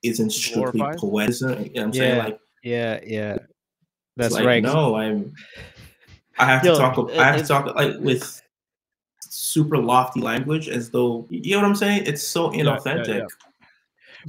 [0.04, 0.98] isn't strictly Glorified?
[0.98, 1.42] poetic.
[1.42, 2.18] You know what I'm saying?
[2.20, 3.38] Like Yeah, yeah.
[4.16, 4.64] That's like, right.
[4.64, 5.34] No, I'm.
[6.38, 7.12] I have Yo, to talk.
[7.12, 8.42] I have to talk like with
[9.22, 12.04] super lofty language, as though you know what I'm saying.
[12.06, 13.20] It's so yeah, inauthentic.
[13.20, 13.26] yeah.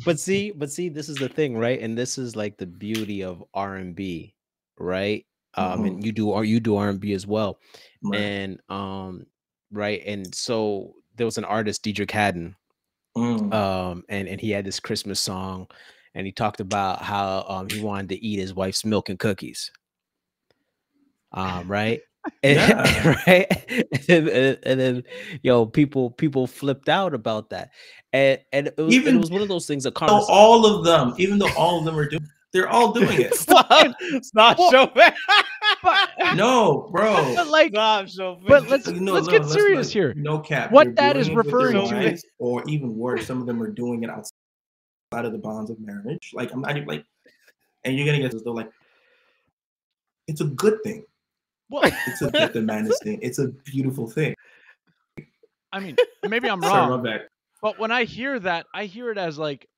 [0.04, 3.24] but see but see this is the thing right and this is like the beauty
[3.24, 4.32] of r&b
[4.78, 7.58] right um, and you do or you do R and B as well,
[8.02, 8.20] Right.
[8.20, 9.26] and um,
[9.72, 12.54] right, and so there was an artist, Deitrick Haddon,
[13.16, 13.52] Mm.
[13.52, 15.66] um, and and he had this Christmas song,
[16.14, 19.70] and he talked about how um he wanted to eat his wife's milk and cookies.
[21.32, 22.00] Um, right.
[22.42, 23.22] And- Yeah.
[23.26, 23.46] right.
[24.08, 25.02] And then, and, then,
[25.42, 27.70] yo, people people flipped out about that,
[28.12, 29.84] and and it was, Even it was one of those things.
[29.84, 33.34] That all of them, even though all of them are doing, they're all doing it.
[33.34, 33.66] stop,
[34.22, 35.12] stop, Well- Shopé.
[36.36, 37.14] No, bro.
[37.36, 38.46] But like, Stop, Shopé.
[38.48, 40.14] but let's No, let's no, get serious like, here.
[40.16, 40.70] No cap.
[40.72, 43.40] What They're that doing is it with their referring to wives, or even worse, some
[43.40, 44.32] of them are doing it outside
[45.24, 46.30] of the bonds of marriage.
[46.34, 47.04] Like I'm not even like,
[47.84, 48.52] and you're gonna get this though.
[48.52, 48.70] Like,
[50.26, 51.04] it's a good thing.
[51.70, 53.20] Well, It's a good the man is thing.
[53.22, 54.34] It's a beautiful thing.
[55.72, 55.96] I mean,
[56.28, 57.28] maybe I'm Sorry, wrong, my bad.
[57.62, 59.68] but when I hear that, I hear it as like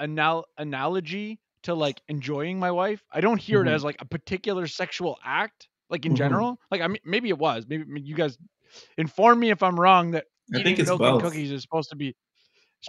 [0.00, 3.02] anal- analogy to like enjoying my wife.
[3.12, 3.68] I don't hear Mhm.
[3.68, 6.16] it as like a particular sexual act, like in Mhm.
[6.16, 6.60] general.
[6.70, 7.66] Like I mean, maybe it was.
[7.68, 8.38] Maybe maybe you guys
[8.98, 10.12] inform me if I'm wrong.
[10.12, 11.12] That I eating think it's milk both.
[11.14, 12.14] and cookies is supposed to be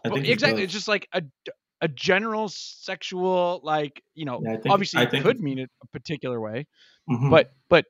[0.03, 0.61] I think it's exactly.
[0.61, 0.63] both.
[0.65, 1.23] It's just like a
[1.81, 4.41] a general sexual like you know.
[4.43, 6.65] Yeah, I think- obviously, I it think could it's- mean it a particular way,
[7.09, 7.29] Mhm.
[7.29, 7.85] but but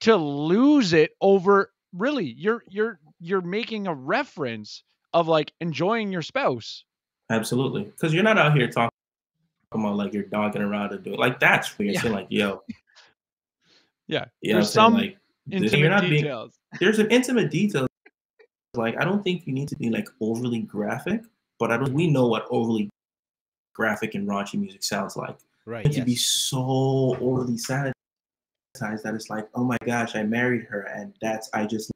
[0.00, 6.22] to lose it over really you're you're you're making a reference of like enjoying your
[6.22, 6.84] spouse
[7.30, 8.91] absolutely, because you're not out here talking
[9.80, 12.00] about like you're dogging around and doing like that's where you're Yeah.
[12.02, 12.62] saying like, yo,
[14.08, 15.16] yeah you know, there's some like
[15.50, 17.86] intimate you're not being details there's an intimate detail.
[18.74, 21.22] Like I don't think you need to be like overly graphic,
[21.58, 21.92] but I don't.
[21.92, 22.88] We know what overly
[23.74, 25.36] graphic and raunchy music sounds like.
[25.66, 25.84] right.
[25.84, 27.92] And to be so overly sanitized
[29.02, 31.90] that it's like, oh my gosh, I married her, and that's I just.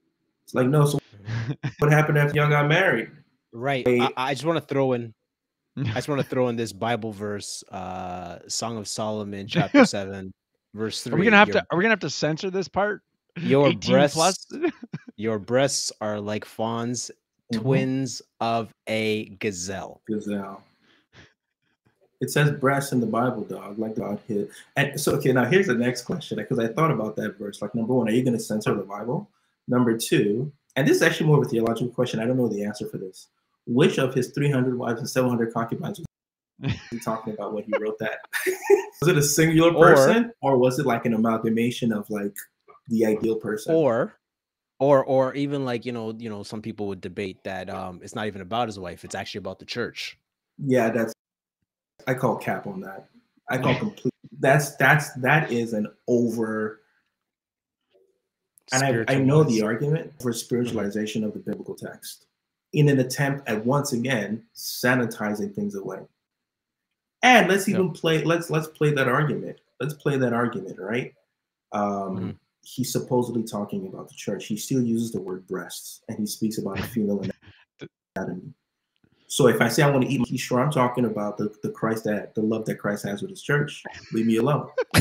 [0.45, 0.85] It's like no.
[0.85, 0.99] So
[1.79, 3.11] what happened after y'all got married?
[3.53, 3.85] Right.
[3.89, 5.15] I, I just want to throw in.
[5.79, 10.33] I just want to throw in this Bible verse, uh, Song of Solomon, chapter seven,
[10.75, 11.12] verse three.
[11.12, 13.03] are we gonna have your, to are we gonna have to censor this part
[13.37, 14.47] your breasts, plus
[15.17, 17.11] your breasts are like fawns,
[17.53, 17.61] Mhm.
[17.61, 20.01] twins of a gazelle.
[20.09, 20.62] Gazelle.
[22.21, 23.79] It says breasts in the Bible, dog.
[23.79, 24.51] Like God hit.
[24.77, 27.61] And so, okay, now here's the next question because I thought about that verse.
[27.61, 29.29] Like, number one, are you going to censor the Bible?
[29.69, 32.19] Number two, and this is actually more of a theological question.
[32.19, 33.29] I don't know the answer for this.
[33.67, 36.01] Which of his 300 wives and 700 concubines
[36.61, 38.21] was he talking about when he wrote that?
[39.01, 42.35] was it a singular person or was it like an amalgamation of like
[42.89, 43.75] the ideal person?
[43.75, 44.15] Or,
[44.79, 48.15] or, or even like you know, you know, some people would debate that um, it's
[48.15, 50.19] not even about his wife; it's actually about the church.
[50.59, 51.15] Yeah, that's
[52.07, 53.09] I call cap on that.
[53.49, 54.13] I call complete.
[54.39, 56.81] That's that's that is an over.
[58.73, 62.26] And I, I know the argument for spiritualization of the biblical text
[62.73, 66.01] in an attempt at once again sanitizing things away.
[67.23, 68.23] And let's even play.
[68.23, 69.61] Let's let's play that argument.
[69.81, 71.15] Let's play that argument, right?
[71.73, 72.37] Um, Mhm.
[72.63, 74.47] He's supposedly talking about the church.
[74.47, 77.23] He still uses the word breasts, and he speaks about a female
[78.17, 78.53] anatomy.
[79.29, 81.71] So if I say I want to eat, my sure I'm talking about the, the
[81.71, 83.83] Christ that the love that Christ has with His church.
[84.13, 84.69] Leave me alone.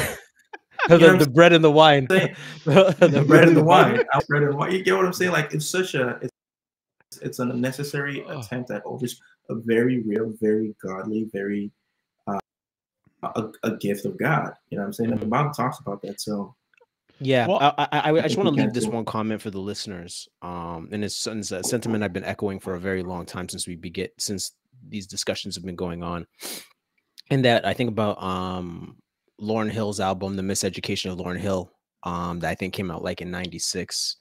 [0.87, 2.05] the, know the bread and the wine.
[2.09, 4.03] the, the bread and the wine.
[4.27, 4.71] Bread and wine.
[4.71, 5.31] You get what I'm saying?
[5.31, 6.31] Like it's such a it's,
[7.21, 8.43] it's an unnecessary Ugh.
[8.43, 9.05] attempt at over
[9.49, 11.71] a very real, very godly, very
[12.27, 12.39] uh,
[13.23, 14.53] a, a gift of God.
[14.69, 15.11] You know what I'm saying?
[15.11, 16.21] And the Bible talks about that.
[16.21, 16.55] So
[17.19, 19.59] Yeah, Well, I, I, I, I just want to leave this one comment for the
[19.59, 20.27] listeners.
[20.41, 23.67] Um, and it's, it's a sentiment I've been echoing for a very long time since
[23.67, 24.51] we begin since
[24.87, 26.27] these discussions have been going on.
[27.31, 28.97] And that I think about um
[29.41, 31.71] Lauryn Hill's album, The Miseducation of Lauryn Hill,
[32.03, 34.17] um, that I think came out like in '96.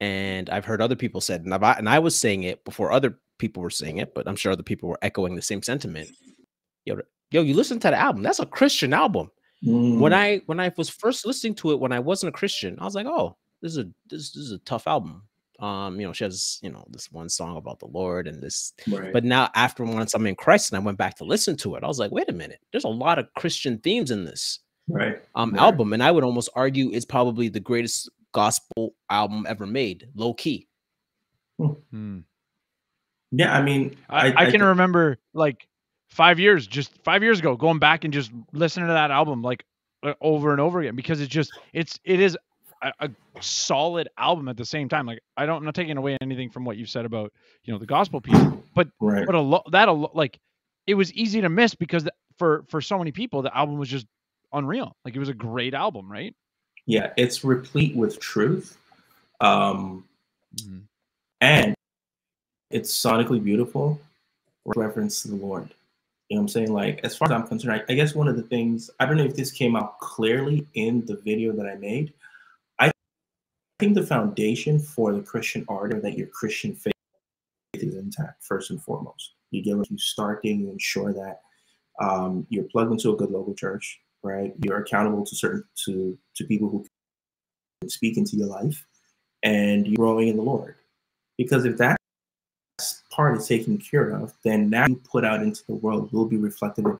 [0.00, 3.18] And I've heard other people said, and, I've, and I was saying it before other
[3.38, 6.10] people were saying it, but I'm sure other people were echoing the same sentiment.
[6.86, 8.22] Yo, yo, you listen to the album.
[8.22, 9.30] That's a Christian album
[9.62, 12.78] when mm, I when I was first listening to it when I wasn't a Christian,
[12.80, 15.22] I was like, oh, this is a this, this is a tough album.
[15.58, 18.72] Um, you know, she has you know this one song about the Lord and this,
[18.88, 19.12] right.
[19.12, 21.84] but now after once I'm in Christ and I went back to listen to it,
[21.84, 25.20] I was like, wait a minute, there's a lot of Christian themes in this right.
[25.34, 25.60] um right.
[25.60, 30.34] album, and I would almost argue it's probably the greatest gospel album ever made, low
[30.34, 30.68] key.
[31.58, 32.20] Hmm.
[33.32, 35.68] Yeah, I mean, I, I, can thi- remember like
[36.08, 39.64] five years, just five years ago, going back and just listening to that album like
[40.02, 42.36] uh, over and over again because it's just it's it is
[42.82, 43.10] a, a
[43.40, 45.06] solid album at the same time.
[45.06, 47.32] Like I don't I'm not taking away anything from what you said about
[47.64, 48.40] you know the gospel piece,
[48.74, 49.26] but right.
[49.26, 50.38] but a lot that a lo- like
[50.86, 53.88] it was easy to miss because the, for for so many people the album was
[53.88, 54.06] just
[54.52, 54.96] unreal.
[55.04, 56.34] Like it was a great album, right?
[56.90, 58.76] Yeah, it's replete with truth.
[59.40, 60.08] Um,
[60.56, 60.82] Mhm.
[61.40, 61.74] and
[62.70, 64.00] it's sonically beautiful
[64.64, 65.72] reference to the lord
[66.28, 66.72] You know what I'm saying?
[66.72, 69.16] Like, as far as I'm concerned, I, I guess one of the things, I don't
[69.16, 72.12] know if this came out clearly in the video that I made.
[72.80, 72.90] I
[73.78, 76.92] think the foundation for the Christian art or that your Christian faith
[77.74, 79.34] is intact, first and foremost.
[79.52, 81.42] You get what you start there, you ensure that
[82.00, 84.52] um, you're plugged into a good local church, right?
[84.62, 86.86] You're accountable to certain to to people who
[87.80, 88.84] can speak into your life,
[89.42, 90.76] and you're growing in the Lord.
[91.38, 91.96] Because if that
[93.10, 96.36] part is taken care of, then now you put out into the world will be
[96.36, 96.98] reflective of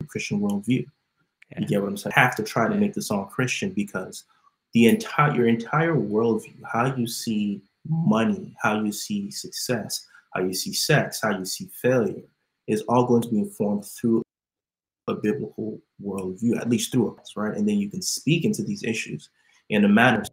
[0.00, 0.86] the Christian worldview.
[1.50, 1.60] Yeah.
[1.60, 2.14] You get what I'm saying?
[2.16, 4.24] I have to try to make this all Christian because
[4.74, 10.52] the entire your entire worldview, how you see money, how you see success, how you
[10.52, 12.22] see sex, how you see failure,
[12.66, 14.22] is all going to be informed through
[15.08, 17.56] a biblical worldview, at least through us, right?
[17.56, 19.30] And then you can speak into these issues
[19.70, 20.24] in a manner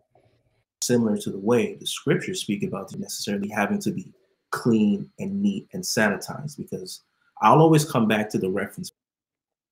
[0.82, 4.14] similar to the way the scriptures speak about necessarily having to be
[4.52, 7.04] clean and neat and sanitized because
[7.42, 8.92] I'll always come back to the reference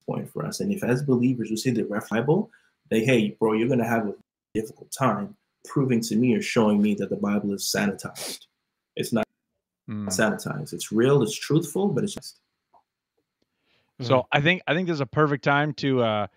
[0.06, 0.60] point for us.
[0.60, 2.50] And if as believers we see the ref Bible,
[2.90, 4.16] they hey, bro, you're gonna have a
[4.54, 5.36] difficult time
[5.66, 8.40] proving to me or showing me that the Bible is sanitized.
[8.96, 9.26] It's not
[9.90, 10.08] Mm.
[10.08, 10.74] sanitized.
[10.74, 12.40] It's real, it's truthful, but it's just
[14.02, 16.28] So I think I think this is a perfect time to uh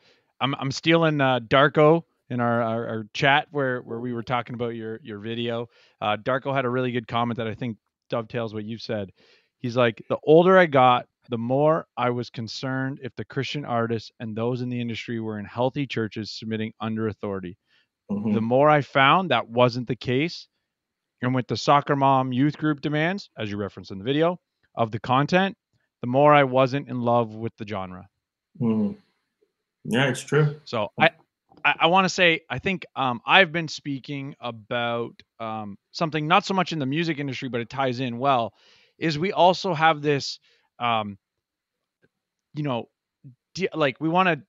[0.41, 4.55] I'm I'm stealing uh Darko in our, our, our chat where where we were talking
[4.55, 5.69] about your your video.
[6.01, 7.79] Uh Darko had a really good comment that I think
[8.11, 9.11] dovetails what you said.
[9.59, 14.11] He's like the older I got, the more I was concerned if the Christian artists
[14.21, 17.57] and those in the industry were in healthy churches submitting under authority.
[18.11, 18.35] mhm.
[18.35, 20.49] The more I found that wasn't the case,
[21.23, 24.39] and with the soccer mom youth group demands, as you referenced in the video,
[24.77, 25.57] of the content,
[26.01, 28.09] the more I wasn't in love with the genre.
[28.61, 28.97] Mhm.
[29.85, 30.61] yeah, it's true.
[30.65, 31.11] So I
[31.65, 36.45] I, I want to say I think um, I've been speaking about um, something not
[36.45, 38.55] so much in the music industry, but it ties in well.
[38.99, 40.39] Is we also have this,
[40.79, 41.19] um,
[42.55, 42.89] you know,
[43.55, 44.41] de- like we want to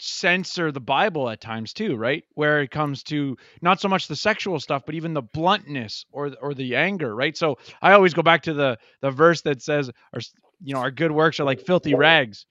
[0.00, 2.24] censor the Bible at times too, right?
[2.34, 6.32] Where it comes to not so much the sexual stuff, but even the bluntness or
[6.40, 7.36] or the anger, right?
[7.36, 10.80] So I always go back to the the verse that says, "Our s- you know
[10.80, 12.46] our good works are like filthy rags."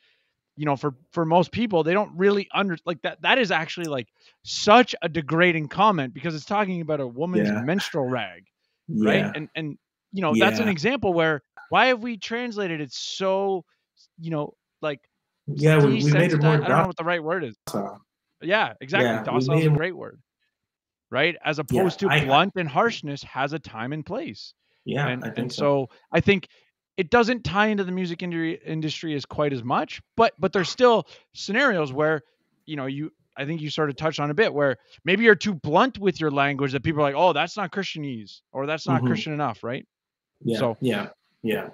[0.55, 3.21] You know, for for most people, they don't really under like that.
[3.23, 4.07] That is actually like
[4.43, 7.61] such a degrading comment because it's talking about a woman's Yeah.
[7.61, 8.45] menstrual rag,
[8.87, 9.09] Yeah.
[9.09, 9.31] right?
[9.35, 9.77] And and
[10.11, 13.65] you know that's an example where why have we translated it so,
[14.19, 14.99] you know, like
[15.47, 17.55] yeah, we, we made it more I don't know what the right word is.
[18.41, 19.09] Yeah, exactly.
[19.09, 20.21] Yeah, Docile is a great word.
[21.09, 21.35] Right?
[21.43, 24.53] As opposed to I- I- blunt and harshness has a time and place.
[24.85, 25.87] Yeah, and I and so.
[25.87, 26.47] so I think
[26.97, 30.69] it doesn't tie into the music industry industry as quite as much, but but there's
[30.69, 32.21] still scenarios where,
[32.65, 35.33] you know, you I think you sort of touched on a bit where maybe you're
[35.35, 38.87] too blunt with your language that people are like, oh, that's not Christianese or that's
[38.87, 39.07] not Mhm.
[39.07, 39.87] Christian enough, right?
[40.43, 41.09] Yeah, So- yeah,
[41.41, 41.69] yeah.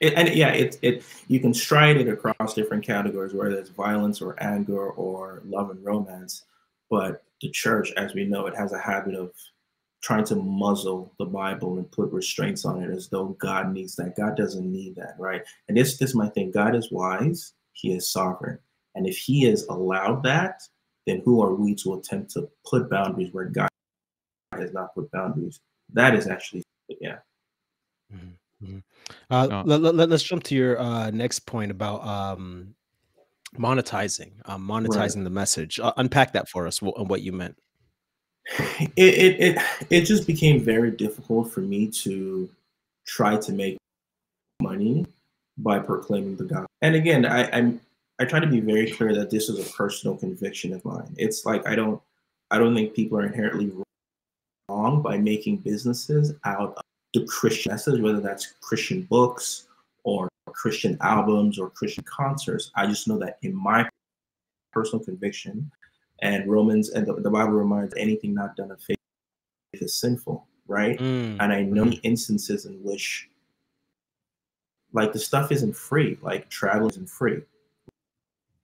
[0.00, 4.20] It, and yeah, it it you can stride it across different categories, whether it's violence
[4.20, 6.44] or anger or love and romance.
[6.90, 9.32] But the church, as we know, it has a habit of
[10.02, 14.16] trying to muzzle the Bible and put restraints on it as though God needs that.
[14.16, 15.42] God doesn't need that, right?
[15.68, 16.50] And this this is my thing.
[16.50, 17.54] God is wise.
[17.72, 18.58] He is sovereign.
[18.94, 20.62] And if He has allowed that,
[21.06, 23.68] then who are we to attempt to put boundaries where God
[24.52, 25.60] has not put boundaries?
[25.92, 26.62] That is actually,
[27.00, 27.18] yeah.
[29.30, 32.74] Uh, Uh, let, let, us jump to your uh, next point about um,
[33.58, 35.78] monetizing, um, monetizing the message.
[35.78, 37.56] Uh, unpack that for us, wh- what you meant.
[38.48, 42.48] It, it it it just became very difficult for me to
[43.06, 43.76] try to make
[44.62, 45.06] money
[45.58, 46.66] by proclaiming the gospel.
[46.82, 47.80] And again, I, I'm
[48.18, 51.14] I try to be very clear that this is a personal conviction of mine.
[51.16, 52.00] It's like I don't
[52.50, 53.72] I don't think people are inherently
[54.68, 56.82] wrong by making businesses out of
[57.14, 59.66] the Christian message, whether that's Christian books
[60.04, 62.70] or Christian albums or Christian concerts.
[62.76, 63.88] I just know that in my
[64.72, 65.70] personal conviction,
[66.20, 68.96] and Romans and the, the Bible reminds anything not done of faith
[69.72, 70.98] is sinful, right?
[70.98, 73.28] Mm, And I know instances in which
[74.92, 77.42] like the stuff isn't free, like travel isn't free,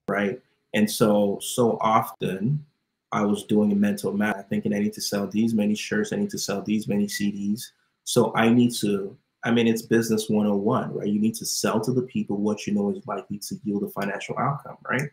[0.09, 0.41] right?
[0.75, 2.65] And so so often
[3.13, 6.17] I was doing a mental math, thinking I need to sell these many shirts, I
[6.17, 7.61] need to sell these many CDs.
[8.05, 11.07] So I need to, I mean, it's business 101, right?
[11.07, 13.91] You need to sell to the people what you know is likely to yield a
[13.91, 15.11] financial outcome, right?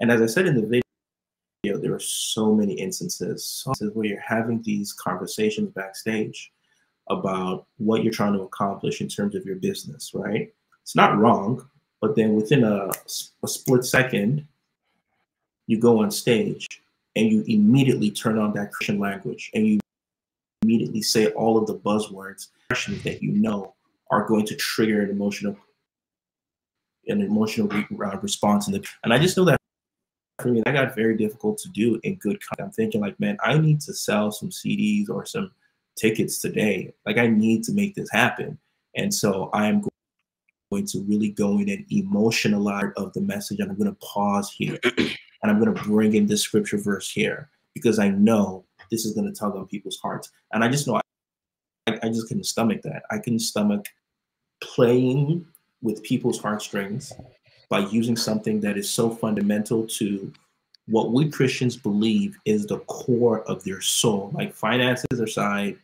[0.00, 0.82] And as I said in the video,
[1.62, 6.52] there are so many instances, where you're having these conversations backstage
[7.08, 10.52] about what you're trying to accomplish in terms of your business, right?
[10.82, 11.68] It's not wrong,
[12.00, 12.90] but then within a,
[13.44, 14.46] a split second,
[15.68, 16.82] you go on stage
[17.14, 19.80] and you immediately turn on that Christian language and you
[20.62, 22.48] immediately say all of the buzzwords
[23.04, 23.74] that you know
[24.10, 25.56] are going to trigger an emotional
[27.08, 29.61] an emotional uh, response in the and I just know that
[30.42, 32.68] for me that got very difficult to do in good content.
[32.68, 35.50] I'm thinking like, man, I need to sell some CDs or some
[35.96, 36.92] tickets today.
[37.06, 38.58] Like I need to make this happen.
[38.96, 39.86] And so I am
[40.70, 43.60] going to really go in and emotionalize of the message.
[43.60, 47.10] And I'm going to pause here and I'm going to bring in this scripture verse
[47.10, 50.30] here because I know this is going to tug on people's hearts.
[50.52, 50.96] And I just know
[51.86, 53.04] I, I just couldn't stomach that.
[53.10, 53.86] I couldn't stomach
[54.60, 55.46] playing
[55.82, 57.12] with people's heartstrings
[57.72, 60.30] by using something that is so fundamental to
[60.88, 64.30] what we Christians believe is the core of their soul.
[64.34, 65.78] Like finances aside,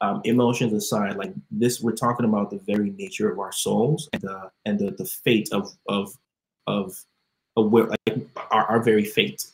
[0.00, 4.22] um, emotions aside, like this, we're talking about the very nature of our souls and
[4.22, 6.16] the and the, the fate of of
[6.68, 6.96] of,
[7.56, 9.44] of where like our, our very fate,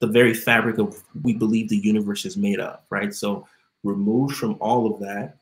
[0.00, 3.14] the very fabric of we believe the universe is made of, right?
[3.14, 3.48] So
[3.84, 5.38] removed from all of that,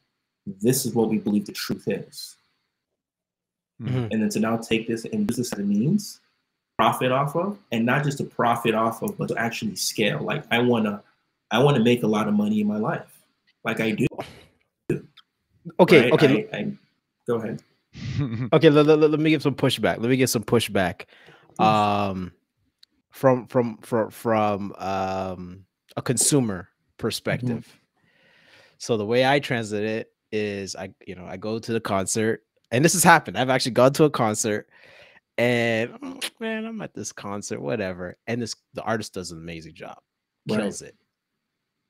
[0.46, 2.37] this is what we believe the truth is.
[3.80, 4.08] Mhm.
[4.10, 6.20] And then to now take this and use this as a means,
[6.76, 10.22] profit off of, and not just to profit off of, but to actually scale.
[10.22, 11.02] Like I wanna,
[11.50, 13.20] I wanna make a lot of money in my life,
[13.64, 14.06] like I do.
[15.80, 16.12] Okay, right?
[16.12, 16.72] okay, I, I,
[17.26, 17.62] go ahead.
[18.52, 18.70] okay.
[18.70, 19.98] Let, let, let me give some pushback.
[19.98, 21.04] Let me get some pushback.
[21.58, 22.32] Um,
[23.10, 25.64] from from from from um
[25.96, 26.68] a consumer
[26.98, 27.66] perspective.
[28.78, 32.42] So the way I translate it is, I you know I go to the concert,
[32.70, 33.36] and this has happened.
[33.38, 34.68] I've actually gone to a concert,
[35.36, 39.74] and mm, man, I'm at this concert, whatever, and this the artist does an amazing
[39.74, 39.98] job,
[40.48, 40.60] Right.
[40.60, 40.96] kills it,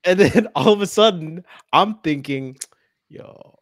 [0.04, 2.56] and then all of a sudden I'm thinking,
[3.08, 3.54] yo.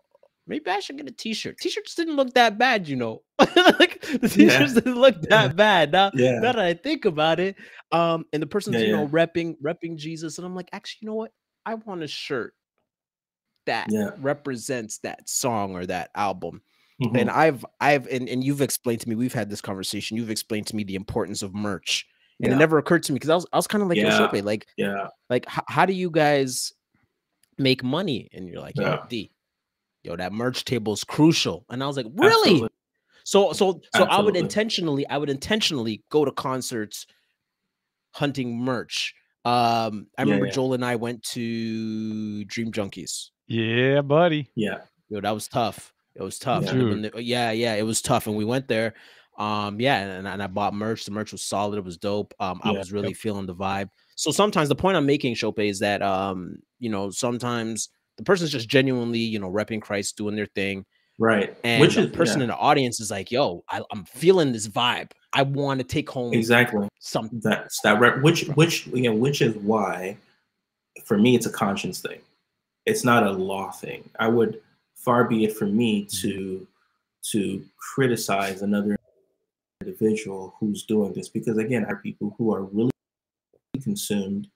[0.48, 1.58] Maybe I should get a T-shirt.
[1.58, 3.22] T-shirts didn't look that bad, you know.
[3.40, 5.90] like the T-shirts didn't look that bad.
[5.90, 6.38] Now, Yeah.
[6.38, 7.56] now that I think about it,
[7.90, 11.08] um, and the person's Yeah, you know repping repping Jesus, and I'm like, actually, you
[11.08, 11.32] know what?
[11.66, 12.54] I want a shirt
[13.66, 14.10] that Yeah.
[14.20, 16.62] represents that song or that album.
[17.02, 17.20] Mhm.
[17.20, 20.16] And I've I've and, and you've explained to me, we've had this conversation.
[20.16, 22.06] You've explained to me the importance of merch,
[22.40, 22.56] and Yeah.
[22.56, 24.18] it never occurred to me because I was I was kind of like, Yeah.
[24.18, 26.72] Shopé, like yeah, like h- how do you guys
[27.58, 28.28] make money?
[28.32, 29.04] And you're like, yo, Yeah.
[29.10, 29.30] D,
[30.04, 31.66] yo, that merch table is crucial.
[31.68, 32.50] And I was like, really?
[32.52, 32.68] Absolutely.
[33.24, 37.06] So so so I would intentionally I would intentionally go to concerts
[38.14, 39.14] hunting merch.
[39.44, 40.52] Um I Yeah, remember yeah.
[40.52, 43.30] Joel and I went to Dream Junkies.
[43.48, 44.50] yeah, buddy.
[44.54, 44.78] yeah,
[45.10, 45.92] Yo, that was tough.
[46.18, 46.64] It was tough.
[46.64, 46.70] Yeah.
[46.70, 48.26] And then when the- yeah, yeah, it was tough.
[48.26, 48.94] And we went there.
[49.38, 51.04] Um, yeah, and, and I bought merch.
[51.04, 52.32] The merch was solid, it was dope.
[52.40, 53.90] Um, I was really feeling the vibe.
[54.14, 58.50] So sometimes the point I'm making, Shopé, is that um, you know, sometimes the person's
[58.50, 60.86] just genuinely, you know, repping Christ, doing their thing.
[61.18, 61.54] right.
[61.64, 64.52] And Which the is person yeah, in the audience is like, yo, I, I'm feeling
[64.52, 65.10] this vibe.
[65.34, 66.88] I want to take home exactly.
[66.98, 67.40] something.
[67.42, 70.16] That's that rep, which which you know, which is why
[71.04, 72.20] for me it's a conscience thing.
[72.86, 74.08] It's not a law thing.
[74.18, 74.62] I would
[75.06, 76.66] far be it from me to
[77.22, 78.96] to criticize another
[79.80, 82.90] individual who's doing this because again, I have people who are really
[83.82, 84.48] consumed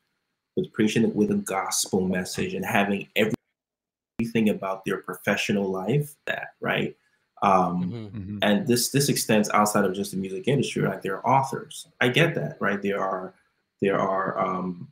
[0.57, 6.48] with preaching it with a gospel message and having everything about their professional life that
[6.61, 6.96] right.
[7.42, 8.11] Um, Mhm.
[8.11, 8.38] Mhm.
[8.42, 12.07] and this this extends outside of just the music industry right there are authors i
[12.09, 13.32] get that right there are
[13.80, 14.88] there are um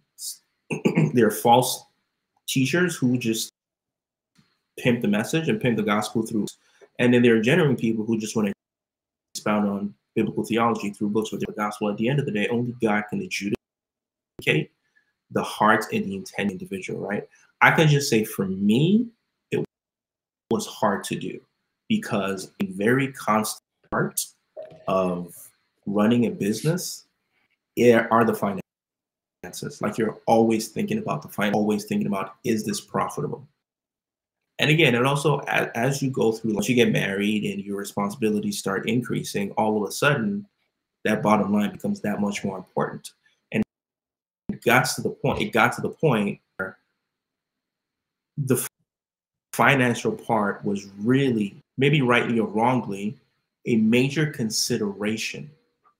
[1.15, 1.85] there are false
[2.47, 3.48] teachers who just
[4.79, 6.47] pimp the message and pimp the gospel through
[6.99, 8.55] and then there are genuine people who just want to
[9.35, 12.49] expound on biblical theology through books with the gospel at the end of the day
[12.49, 14.71] only god can adjudicate
[15.31, 17.29] the heart and the intent individual right
[17.61, 19.07] i can just say for me
[19.51, 19.65] it
[20.51, 21.41] was hard to do
[21.89, 24.25] because a very constant part
[24.87, 25.35] of
[25.87, 27.05] running a business
[28.11, 29.81] are the finances.
[29.81, 33.47] Like you're always thinking about the finance, always thinking about is this profitable?
[34.59, 37.77] And again, and also as, as you go through, once you get married and your
[37.77, 40.47] responsibilities start increasing, all of a sudden
[41.05, 43.13] that bottom line becomes that much more important.
[43.53, 43.63] And
[44.49, 46.79] it got to the point, it got to the point where
[48.37, 48.67] the
[49.53, 53.17] financial part was really, maybe rightly or wrongly,
[53.67, 55.51] a major consideration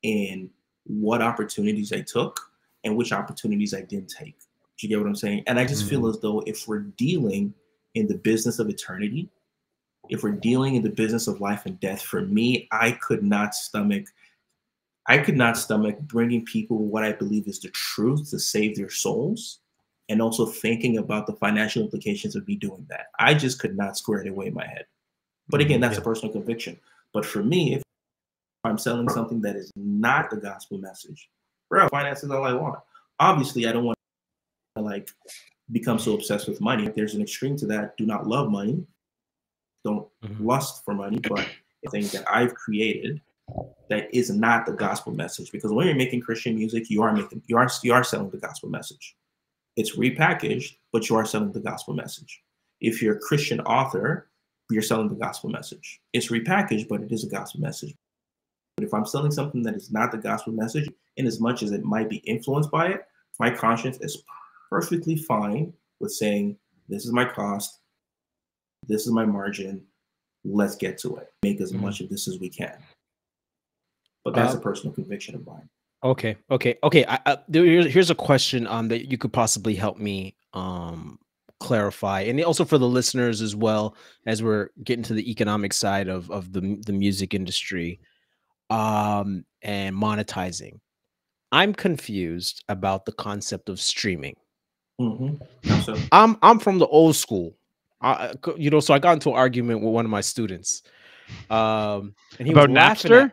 [0.03, 0.51] in
[0.85, 2.41] what opportunities I took
[2.85, 4.39] and which opportunities I didn't take.
[4.79, 5.45] Do you get what I'm saying?
[5.47, 6.11] And I just feel mm-hmm.
[6.11, 7.53] as though if we're dealing
[7.95, 9.31] in the business of eternity,
[10.09, 13.55] if we're dealing in the business of life and death, for me, I could not
[13.55, 14.07] stomach.
[15.07, 18.91] I could not stomach bringing people what I believe is the truth to save their
[18.91, 19.61] souls
[20.09, 23.07] and also thinking about the financial implications of me doing that.
[23.19, 24.87] I just could not square it away in my head.
[25.49, 25.89] But again, mm-hmm.
[25.89, 26.79] that's a personal conviction.
[27.13, 27.83] But for me, if
[28.65, 31.29] I'm selling something that is not the gospel message,
[31.71, 32.81] bro, finance is all I want.
[33.21, 33.99] Obviously, I don't want
[34.77, 35.11] to like
[35.71, 36.89] become so obsessed with money.
[36.89, 37.97] There's an extreme to that.
[37.97, 38.87] Do not love money.
[39.85, 40.45] Don't Mhm.
[40.45, 41.49] lust for money, but
[41.83, 43.21] the thing that I've created
[43.89, 45.51] that is not the gospel message.
[45.53, 48.39] Because when you're making Christian music, you are making you are you are selling the
[48.39, 49.17] gospel message.
[49.77, 52.43] It's repackaged, but you are selling the gospel message.
[52.81, 54.29] If you're a Christian author,
[54.71, 56.01] you're selling the gospel message.
[56.13, 57.95] It's repackaged, but it is a gospel message.
[58.77, 61.73] But if I'm selling something that is not the gospel message, in as much as
[61.73, 63.07] it might be influenced by it,
[63.41, 64.23] my conscience is
[64.71, 66.57] perfectly fine with saying,
[66.89, 67.81] this is my cost,
[68.87, 69.85] this is my margin,
[70.45, 71.29] let's get to it.
[71.43, 71.81] Make as Mhm.
[71.81, 72.83] much of this as we can.
[74.25, 75.69] But that's Uh, a personal conviction of mine.
[76.05, 77.05] Okay, okay, okay.
[77.07, 81.19] I, I, there- here's, here's a question um that you could possibly help me um
[81.61, 83.97] clarify, and also for the listeners as well
[84.27, 88.01] as we're getting to the economic side of of the the music industry,
[88.71, 90.79] um and monetizing.
[91.51, 94.37] I'm confused about the concept of streaming.
[94.99, 95.35] Hmm
[95.81, 97.57] So I'm I'm from the old school,
[98.01, 98.81] I, I- c- you know.
[98.81, 100.83] So I got into an argument with one of my students,
[101.51, 103.33] um, and he About was Napster?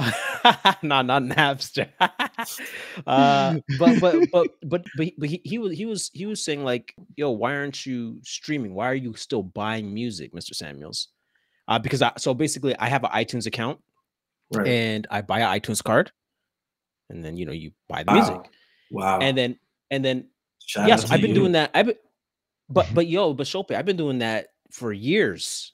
[0.00, 1.88] at- no, not Napster.
[3.06, 6.42] uh, but but but but but he, but he, he was he was he was
[6.42, 8.74] saying like, yo, why aren't you streaming?
[8.74, 10.54] Why are you still buying music, Mr.
[10.54, 11.08] Samuels?
[11.68, 13.80] Uh, because I so basically I have an iTunes account
[14.50, 14.66] right.
[14.66, 16.12] and I buy an iTunes card,
[17.10, 18.50] and then you know you buy the music, Wow.
[18.90, 19.20] wow.
[19.20, 19.58] and then
[19.90, 20.29] and then
[20.70, 21.34] Shout yes, I've been you.
[21.34, 21.72] doing that.
[21.74, 21.96] I've been,
[22.68, 25.72] but but yo, but Shopé, I've been doing that for years.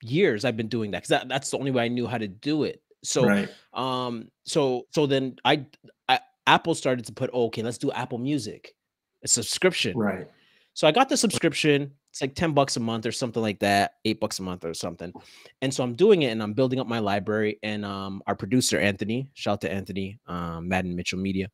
[0.00, 2.26] Years I've been doing that because that, that's the only way I knew how to
[2.26, 2.80] do it.
[3.04, 3.50] So right.
[3.74, 5.66] um so so then I,
[6.08, 8.74] I Apple started to put oh, okay, let's do Apple Music,
[9.22, 9.94] a subscription.
[9.98, 10.26] Right.
[10.72, 11.92] So I got the subscription.
[12.08, 14.72] It's like 10 bucks a month or something like that, eight bucks a month or
[14.72, 15.12] something.
[15.60, 17.58] And so I'm doing it and I'm building up my library.
[17.62, 21.50] And um our producer Anthony, shout out to Anthony, um, Madden Mitchell Media.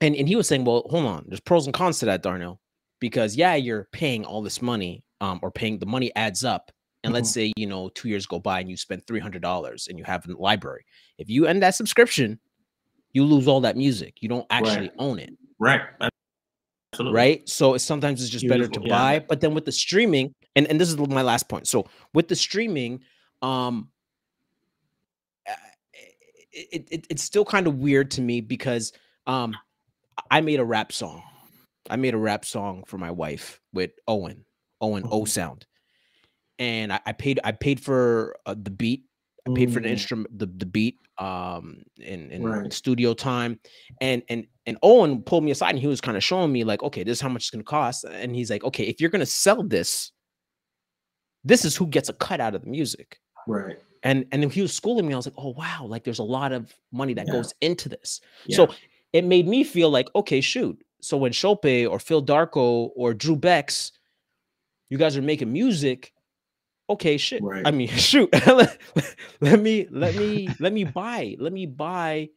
[0.00, 2.60] And and he was saying, Well, hold on, there's pros and cons to that, Darnell.
[3.00, 6.70] Because yeah, you're paying all this money, um, or paying the money adds up.
[7.02, 9.88] And let's say, you know, two years go by and you spend three hundred dollars
[9.88, 10.84] and you have a library.
[11.18, 12.38] If you end that subscription,
[13.12, 14.16] you lose all that music.
[14.20, 14.92] You don't actually Right.
[14.98, 15.80] own it Right.
[16.92, 17.16] Absolutely.
[17.16, 18.88] right so it's sometimes it's just better to yeah.
[18.88, 22.26] buy but then with the streaming and and this is my last point so with
[22.26, 23.00] the streaming
[23.42, 23.88] um
[26.52, 28.92] it, it it's still kind of weird to me because
[29.28, 29.56] um
[30.30, 31.22] i made a rap song
[31.88, 34.44] i made a rap song for my wife with owen
[34.80, 35.28] owen o Mhm.
[35.28, 35.66] sound
[36.58, 39.04] and I, I paid i paid for uh, the beat
[39.46, 39.92] I paid for the Mm.
[39.92, 42.70] instrument, the, the beat, um, in, in Right.
[42.70, 43.58] studio time,
[44.02, 46.82] and and and Owen pulled me aside and he was kind of showing me like,
[46.82, 49.24] okay, this is how much it's gonna cost, and he's like, okay, if you're gonna
[49.24, 50.12] sell this,
[51.42, 53.78] this is who gets a cut out of the music, Right.
[54.02, 55.14] and and then he was schooling me.
[55.14, 57.32] I was like, oh wow, like there's a lot of money that Yeah.
[57.32, 58.20] goes into this.
[58.46, 58.56] Yeah.
[58.56, 58.74] So
[59.12, 60.80] it made me feel like, okay, shoot.
[61.00, 63.92] So when Shopé or Phil Darko or Drew Bex,
[64.88, 66.12] you guys are making music,
[66.88, 67.42] okay, shit.
[67.42, 67.66] Right.
[67.66, 68.28] I mean, shoot.
[69.40, 71.36] let, me let me let me buy.
[71.38, 72.28] Let me buy.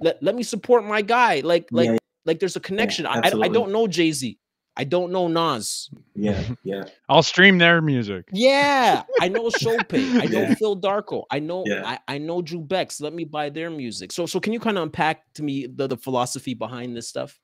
[0.00, 1.40] Let, let me support my guy.
[1.40, 3.06] Like like Yeah, like there's a connection.
[3.06, 4.38] I, I I don't know Jay Z.
[4.76, 5.90] I don't know Nas.
[6.14, 6.42] yeah.
[6.64, 6.84] Yeah.
[7.08, 8.28] I'll stream their music.
[8.32, 10.20] Yeah, I know Shopé.
[10.20, 10.54] I know Yeah.
[10.54, 11.24] Phil Darko.
[11.30, 11.82] I know Yeah.
[11.84, 13.00] I, I know Drew Bex.
[13.00, 14.12] Let me buy their music.
[14.12, 17.38] So so can you kind of unpack to me the, the philosophy behind this stuff?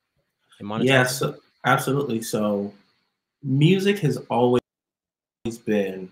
[0.60, 0.84] and monetizing?
[0.86, 1.22] Yes,
[1.64, 2.20] absolutely.
[2.22, 2.72] So,
[3.42, 4.60] music has always
[5.64, 6.08] been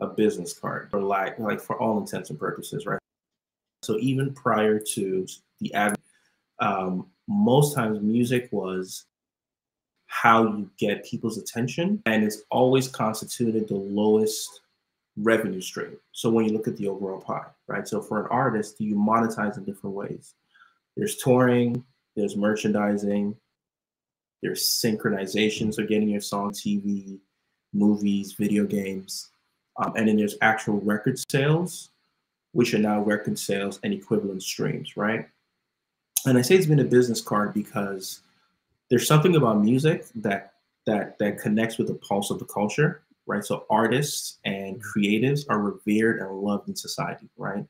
[0.00, 2.98] a business card, for like like for all intents and purposes, right?
[3.82, 5.26] So even prior to
[5.60, 6.00] the advent,
[6.58, 9.04] um, most times music was
[10.14, 14.60] how you get people's attention, and it's always constituted the lowest
[15.16, 15.96] revenue stream.
[16.12, 17.86] So when you look at the overall pie, right?
[17.86, 20.34] So for an artist, do you monetize in different ways.
[20.96, 21.84] There's touring,
[22.14, 23.34] there's merchandising,
[24.40, 27.18] there's synchronization, so getting your song TV,
[27.72, 29.30] movies, video games,
[29.78, 31.90] um, and then there's actual record sales,
[32.52, 35.28] which are now record sales and equivalent streams, right?
[36.24, 38.20] And I say it's been a business card because
[38.90, 40.52] there's something about music that
[40.86, 43.44] that that connects with the pulse of the culture, right?
[43.44, 47.64] So artists and creatives are revered and loved in society, right?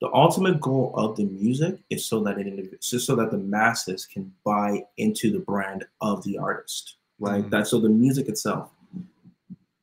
[0.00, 2.46] The ultimate goal of the music is so that it
[2.90, 7.44] is so that the masses can buy into the brand of the artist, right?
[7.44, 7.50] Mhm.
[7.50, 8.70] That's so the music itself.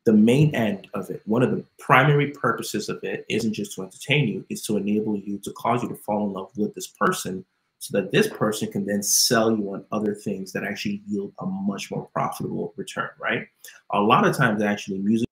[0.03, 3.83] The main end of it, one of the primary purposes of it, isn't just to
[3.83, 6.87] entertain you; it's to enable you to cause you to fall in love with this
[6.87, 7.45] person,
[7.81, 11.45] so that this person can then sell you on other things that actually yield a
[11.47, 13.47] much more profitable return, right?
[13.93, 15.27] A lot of times, actually, music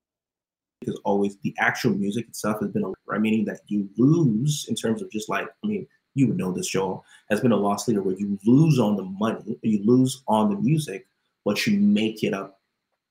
[0.81, 4.73] is always the actual music itself has been a right, meaning that you lose in
[4.73, 5.85] terms of just like I mean,
[6.15, 9.03] you would know this, Joel, has been a loss leader where you lose on the
[9.03, 11.05] money, you lose on the music,
[11.45, 12.59] but you make it up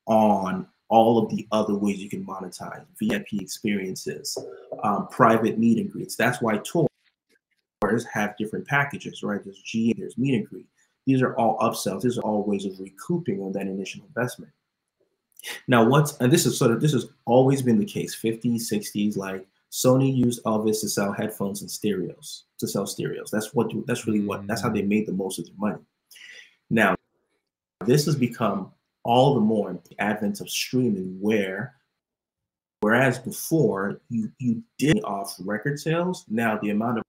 [0.05, 4.37] on all of the other ways you can monetize VIP experiences,
[4.83, 6.17] um, private meet and greets.
[6.17, 6.57] That's why
[7.89, 9.43] tours have different packages, right?
[9.43, 10.67] There's G, there's meet and greet.
[11.05, 12.01] These are all upsells.
[12.01, 14.51] These are all ways of recouping on that initial investment.
[15.67, 19.17] Now, what's and this is sort of this has always been the case 50s, 60s,
[19.17, 23.31] like Sony used Elvis to sell headphones and stereos, to sell stereos.
[23.31, 24.87] That's what that's really what that's how they mm.
[24.87, 25.81] made the most of their money.
[26.69, 26.95] Now,
[27.85, 28.71] this has become
[29.03, 31.75] all the more the advent of streaming where
[32.81, 37.03] whereas before you you did off record sales, now the amount of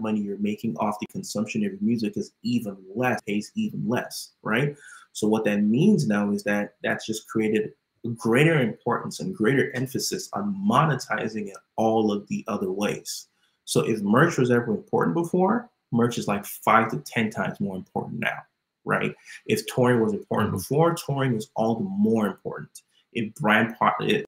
[0.00, 4.32] money you're making off the consumption of your music is even less, pays even less,
[4.42, 4.76] right?
[5.12, 7.72] So what that means now is that that's just created
[8.16, 13.28] greater importance and greater emphasis on monetizing it all of the other ways.
[13.64, 17.76] So if merch was ever important before, merch is like five to 10 times more
[17.76, 18.42] important now,
[18.84, 19.14] right?
[19.46, 20.58] If touring was important mm-hmm.
[20.58, 22.82] before, touring is all the more important.
[23.12, 24.26] If brand part, if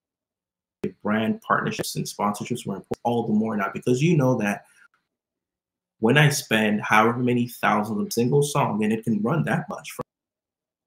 [1.03, 4.64] brand partnerships and sponsorships were important, all the more now because you know that
[6.01, 9.92] when I spend however many thousands of single song, and it can run that much
[9.92, 10.05] from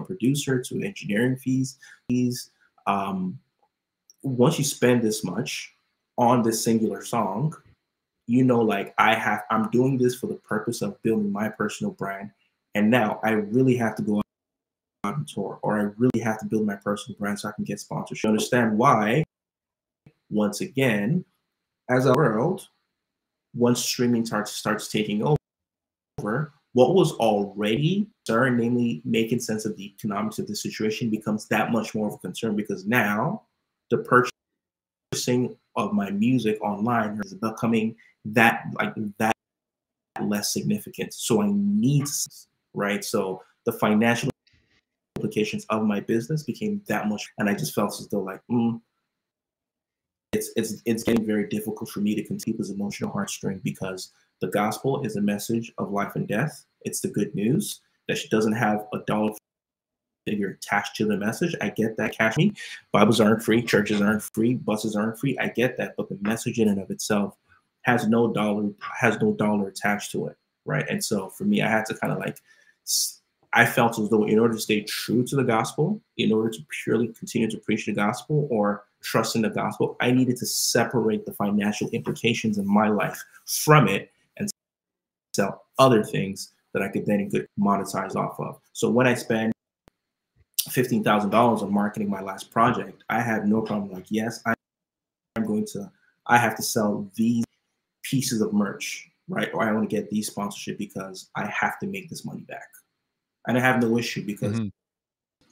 [0.06, 2.52] producer to engineering fees, fees.
[2.88, 3.40] Um,
[4.24, 5.74] once you spend this much
[6.18, 7.56] on this singular song,
[8.28, 11.94] you know, like I have, I'm doing this for the purpose of building my personal
[11.94, 12.32] brand,
[12.76, 14.22] and now I really have to go
[15.04, 17.80] on tour, or I really have to build my personal brand so I can get
[17.80, 18.28] sponsorship.
[18.28, 19.24] Understand why?
[20.30, 21.26] Once again,
[21.90, 22.68] as a world,
[23.56, 29.86] once streaming starts starts taking over, what was already concern, namely making sense of the
[29.86, 33.42] economics of the situation, becomes that much more of a concern because now
[33.90, 33.98] the
[35.14, 37.96] purchasing of my music online is becoming
[38.26, 39.34] that like that
[40.22, 41.14] less significant.
[41.14, 42.06] So I need
[42.74, 43.04] right.
[43.04, 44.30] So the financial
[45.16, 48.80] implications of my business became that much, and I just felt as though like, mm,
[50.32, 54.12] it's it's it's getting very difficult for me to keep this emotional heartstring because
[54.42, 56.66] the gospel is a message of life and death.
[56.82, 59.34] It's the good news that she doesn't have a dollar
[60.28, 61.56] figure attached to the message.
[61.62, 62.16] I get that.
[62.16, 62.54] Catch me.
[62.92, 63.62] Bibles aren't free.
[63.64, 64.56] Churches aren't free.
[64.56, 65.38] Buses aren't free.
[65.40, 65.96] I get that.
[65.98, 67.36] But the message in and of itself
[67.82, 68.70] has no dollar
[69.00, 70.86] has no dollar attached to it, right?
[70.90, 72.38] And so for me, I had to kind of like
[73.54, 76.60] I felt as though in order to stay true to the gospel, in order to
[76.84, 81.26] purely continue to preach the gospel or trust in the gospel, I needed to separate
[81.26, 84.50] the financial implications in my life from it and
[85.36, 87.30] sell other things that I could then
[87.60, 88.60] monetize off of.
[88.74, 89.54] So when I spend
[90.70, 93.92] fifteen thousand dollars on marketing my last project, I have no problem.
[93.92, 95.92] Like, yes, I'm going to.
[96.28, 97.44] I have to sell these
[98.04, 99.50] pieces of merch, right?
[99.54, 102.68] Or I want to get these sponsorship because I have to make this money back,
[103.48, 104.68] and I have no issue because mm-hmm.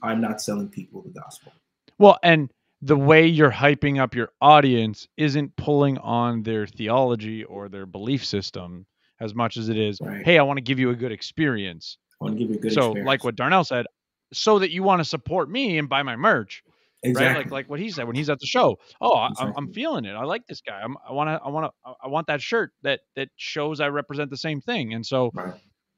[0.04, 1.52] I'm not selling people the gospel.
[1.98, 2.52] Well, and
[2.82, 8.26] the way you're hyping up your audience isn't pulling on their theology or their belief
[8.26, 8.86] system
[9.20, 10.24] as much as it is, right.
[10.24, 11.98] hey, I want to give you a good experience.
[12.22, 13.08] I want to give you a good so, experience.
[13.08, 13.86] like what Darnell said,
[14.32, 16.64] so that you want to support me and buy my merch.
[17.04, 17.28] Exactly.
[17.28, 17.38] Right?
[17.38, 18.78] Like like what he said when he's at the show.
[19.02, 19.54] Oh, exactly.
[19.56, 20.14] I, am feeling it.
[20.14, 20.82] I like this guy.
[20.82, 21.40] I'm, I want to.
[21.44, 21.94] I want to.
[22.04, 24.94] I want that shirt that that shows I represent the same thing.
[24.94, 25.54] And so, right.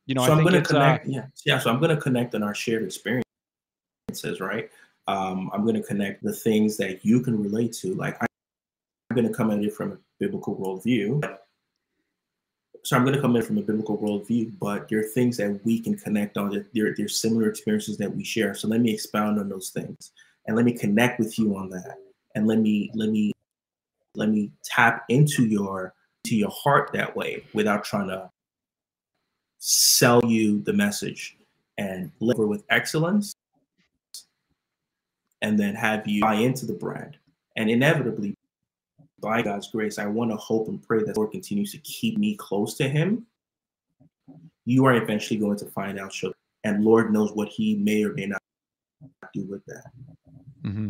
[0.05, 1.07] you know, so I am going to connect.
[1.07, 1.59] Uh, yeah, yeah.
[1.59, 4.69] So I'm going to connect on our shared experiences, right?
[5.09, 7.95] Um, I'm going to connect the things that you can relate to.
[7.95, 11.37] Like I'm going to come at it from a biblical worldview.
[12.83, 15.59] So I'm going to come in from a biblical worldview, but there are things that
[15.65, 16.51] we can connect on.
[16.51, 18.53] There, there are similar experiences that we share.
[18.53, 20.11] So let me expound on those things,
[20.45, 21.97] and let me connect with you on that,
[22.35, 23.31] and let me let me
[24.15, 25.95] let me tap into your
[26.25, 28.29] to your heart that way without trying to
[29.57, 31.35] sell you the message
[31.79, 33.33] and deliver with excellence
[35.41, 37.17] and then have you buy into the brand.
[37.55, 38.35] And inevitably,
[39.21, 42.35] by God's grace, I want to hope and pray that Lord continues to keep me
[42.35, 43.25] close to Him.
[44.65, 48.13] You are eventually going to find out, sugar, and Lord knows what He may or
[48.13, 48.41] may not
[49.33, 49.85] do with that.
[50.63, 50.89] Mm-hmm.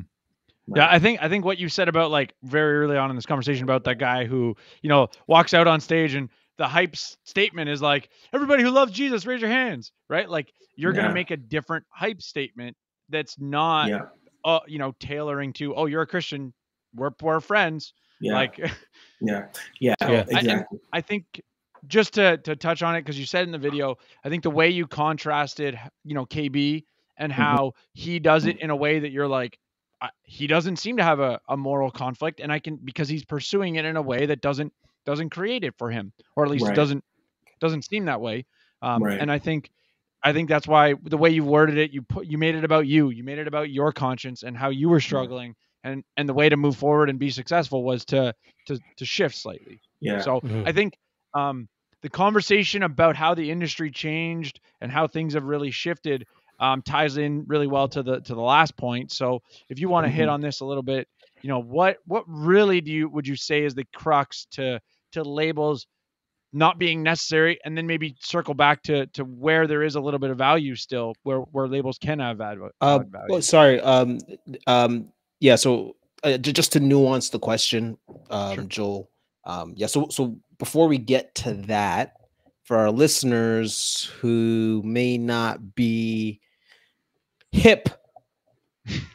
[0.68, 0.78] Right.
[0.78, 3.26] Yeah, I think I think what you said about like very early on in this
[3.26, 7.70] conversation about that guy who you know walks out on stage and the hype statement
[7.70, 10.30] is like everybody who loves Jesus raise your hands, right?
[10.30, 11.02] Like you're yeah.
[11.02, 12.78] gonna make a different hype statement
[13.10, 14.02] that's not yeah
[14.46, 16.54] uh, you know, tailoring to, oh, you're a Christian,
[16.96, 17.94] we're we're friends.
[18.22, 18.34] Yeah.
[18.34, 18.58] Like,
[19.22, 19.46] yeah,
[19.80, 20.26] yeah, yeah.
[20.28, 20.80] exactly.
[20.92, 21.42] I, I think
[21.88, 24.50] just to to touch on it because you said in the video, I think the
[24.50, 26.84] way you contrasted, you know, KB
[27.18, 27.42] and mm-hmm.
[27.42, 27.80] how mm-hmm.
[27.94, 29.60] he does it in a way that you're like,
[30.24, 33.76] he doesn't seem to have a, a moral conflict, and I can because he's pursuing
[33.76, 34.74] it in a way that doesn't
[35.06, 36.76] doesn't create it for him, or at least right.
[36.76, 37.04] doesn't
[37.60, 38.46] doesn't seem that way.
[38.82, 39.20] Um, right.
[39.20, 39.72] And I think
[40.24, 42.88] I think that's why the way you worded it, you put you made it about
[42.88, 43.10] you.
[43.10, 46.50] You made it about your conscience and how you were struggling, and and the way
[46.50, 48.34] to move forward and be successful was to
[48.68, 49.82] to to shift slightly.
[50.02, 50.20] Yeah.
[50.20, 50.66] So Mhm.
[50.66, 50.98] I think
[51.34, 51.68] um,
[52.02, 56.26] the conversation about how the industry changed and how things have really shifted
[56.60, 59.12] um, ties in really well to the to the last point.
[59.12, 60.30] So if you want to hit Mhm.
[60.30, 61.08] on this a little bit,
[61.42, 64.80] you know what what really do you would you say is the crux to
[65.14, 65.88] to labels
[66.52, 70.20] not being necessary, and then maybe circle back to to where there is a little
[70.20, 73.26] bit of value still, where where labels can have add, Uh, value.
[73.30, 73.80] well, sorry.
[73.82, 74.20] Um,
[74.68, 75.56] um, yeah.
[75.56, 77.98] So uh, just to nuance the question,
[78.30, 78.64] um, Sure.
[78.66, 79.10] Joel.
[79.46, 79.88] Um, yeah.
[79.88, 82.14] So so before we get to that,
[82.64, 86.40] for our listeners who may not be
[87.52, 87.90] hip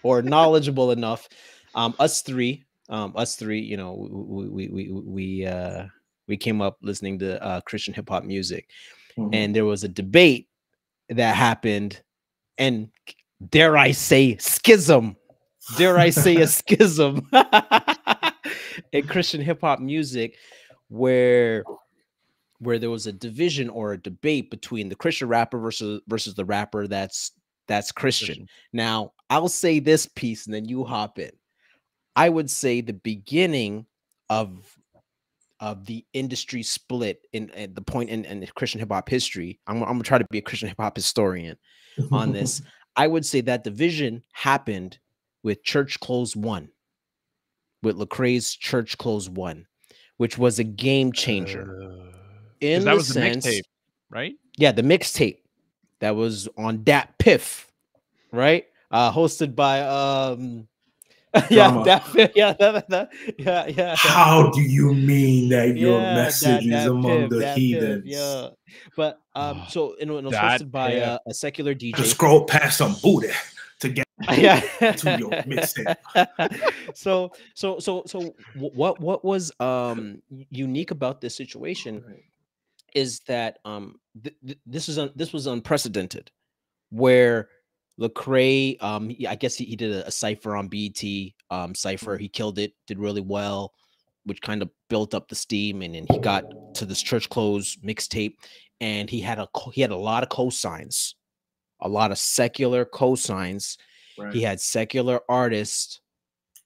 [0.03, 1.29] or knowledgeable enough,
[1.75, 5.87] um, us three, um, us three, you know, we we we we, we uh
[6.29, 8.69] we came up listening to uh, Christian hip hop music,
[9.19, 9.31] Mhm.
[9.35, 10.49] and there was a debate
[11.09, 12.03] that happened,
[12.59, 12.89] and
[13.51, 15.17] dare I say schism,
[15.79, 17.27] dare I say a schism
[18.93, 20.37] in Christian hip hop music,
[20.89, 21.65] where
[22.61, 26.45] where there was a division or a debate between the Christian rapper versus versus the
[26.45, 27.33] rapper that's
[27.67, 28.27] that's Christian.
[28.27, 28.49] Christian.
[28.73, 31.31] Now, I'll say this piece and then you hop in.
[32.17, 33.87] I would say the beginning
[34.31, 34.77] of
[35.61, 39.61] of the industry split in, at the point in, in Christian hip hop history.
[39.67, 41.57] I'm, I'm gonna try to be a Christian hip hop historian
[42.13, 42.61] on this.
[42.97, 44.99] I would say that division happened
[45.43, 46.69] with Church Clothes One,
[47.83, 49.67] with Lecrae's Church Clothes One,
[50.17, 51.77] which was a game changer.
[52.61, 53.63] in 'Cause that the was the sense, mixtape,
[54.11, 54.35] right?
[54.57, 55.39] yeah, the mixtape
[56.01, 57.67] that was on DatPiff,
[58.33, 58.67] right?
[58.91, 60.69] Uh hosted by um
[61.51, 61.85] yeah, Drama.
[61.85, 63.97] Dat Piff, yeah, that, that, yeah, yeah.
[63.97, 68.05] How do you mean that your Yeah, message Dat- is among Piff, the DatPiff, heathens?
[68.07, 68.49] yeah.
[68.97, 71.03] But um Oh, so and it was Dat hosted by Piff.
[71.09, 71.97] uh, a secular DJ.
[71.97, 73.31] Just scroll past some booty
[73.81, 74.05] to get
[74.39, 74.61] yeah
[74.93, 75.97] to your mixtape.
[76.95, 82.05] so so so so what what was um unique about this situation
[82.95, 86.31] is that um th- th- this is un- this was unprecedented
[86.91, 87.49] where
[88.01, 91.03] Lecrae um he, I guess he, he did a, a cipher on BET
[91.51, 93.73] um cipher he killed it did really well
[94.25, 97.77] which kind of built up the steam and then he got to this church clothes
[97.85, 98.35] mixtape
[98.81, 101.15] and he had a he had a lot of cosigns
[101.81, 103.77] a lot of secular cosigns
[104.17, 104.33] Right.
[104.33, 106.01] he had secular artists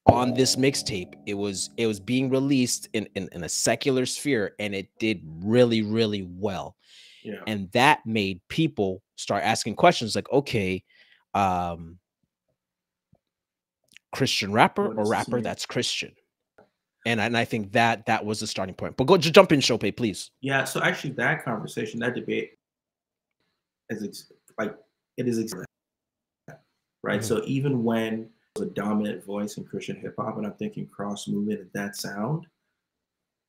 [0.06, 4.54] on this mixtape it was it was being released in, in in a secular sphere
[4.58, 6.76] and it did really really well
[7.24, 7.40] yeah.
[7.46, 10.82] and that made people start asking questions like okay
[11.34, 11.98] um
[14.12, 16.12] christian rapper or rapper that's christian
[17.06, 19.52] and I, and I think that that was the starting point but go just jump
[19.52, 22.52] in Shopé, please Yeah, so actually, that conversation, that debate,
[23.90, 24.74] is ex- like
[25.16, 25.54] it is ex-
[27.02, 27.20] right.
[27.20, 27.24] Mhm.
[27.24, 31.60] So even when the dominant voice in Christian hip hop, and I'm thinking cross movement
[31.60, 32.46] and that sound,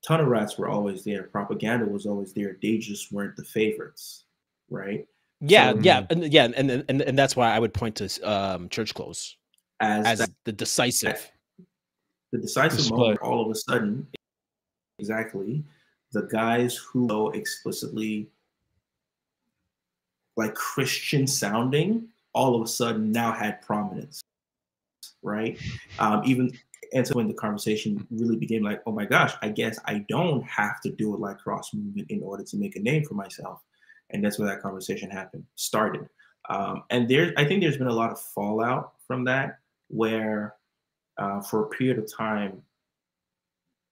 [0.05, 1.23] Tunnel Rats were always there.
[1.23, 2.57] Propaganda was always there.
[2.61, 4.25] They just weren't the favorites,
[4.69, 5.05] right?
[5.41, 8.21] Yeah So- yeah and yeah and, and and and that's why i would point to
[8.29, 9.37] um church clothes
[9.79, 11.31] As, as that, the decisive
[12.31, 12.99] the decisive split.
[12.99, 14.05] moment, all of a sudden,
[14.99, 15.63] exactly,
[16.11, 18.29] the guys who so explicitly
[20.37, 24.21] like Christian sounding, all of a sudden now had prominence,
[25.23, 25.57] right?
[25.97, 26.51] Um, even
[26.93, 30.43] and so when the conversation really became like, oh my gosh, I guess I don't
[30.43, 33.61] have to do it like cross movement in order to make a name for myself,
[34.11, 36.07] and that's where that conversation happened, started.
[36.49, 40.55] Um, and there, I think there's been a lot of fallout from that, where
[41.17, 42.61] uh, for a period of time,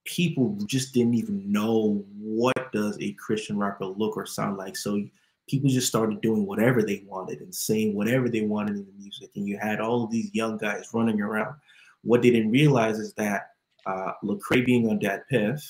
[0.06, 4.78] people just didn't even know what does a Christian rapper look or sound like.
[4.78, 5.04] So
[5.50, 9.30] people just started doing whatever they wanted and saying whatever they wanted in the music.
[9.36, 11.56] And you had all of these young guys running around.
[12.04, 13.52] What they didn't realize is that
[13.86, 15.62] uh, Lecrae being on DatPiff,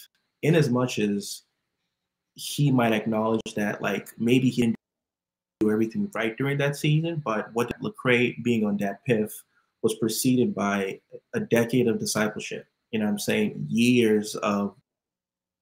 [0.43, 1.43] in as much as
[2.37, 4.75] he might acknowledge that, like maybe he didn't
[5.59, 9.43] do everything right during that season, but what Lecrae being on that Piff
[9.81, 10.99] was preceded by
[11.33, 12.67] a decade of discipleship.
[12.91, 13.65] You know what I'm saying?
[13.67, 14.75] Years of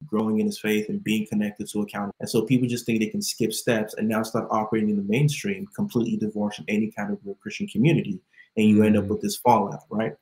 [0.06, 2.12] growing in his faith and being connected to account.
[2.20, 5.04] And so people just think they can skip steps and now start operating in the
[5.04, 8.20] mainstream, completely divorced from any kind of real Christian community.
[8.58, 10.14] And you end up with this fallout, right?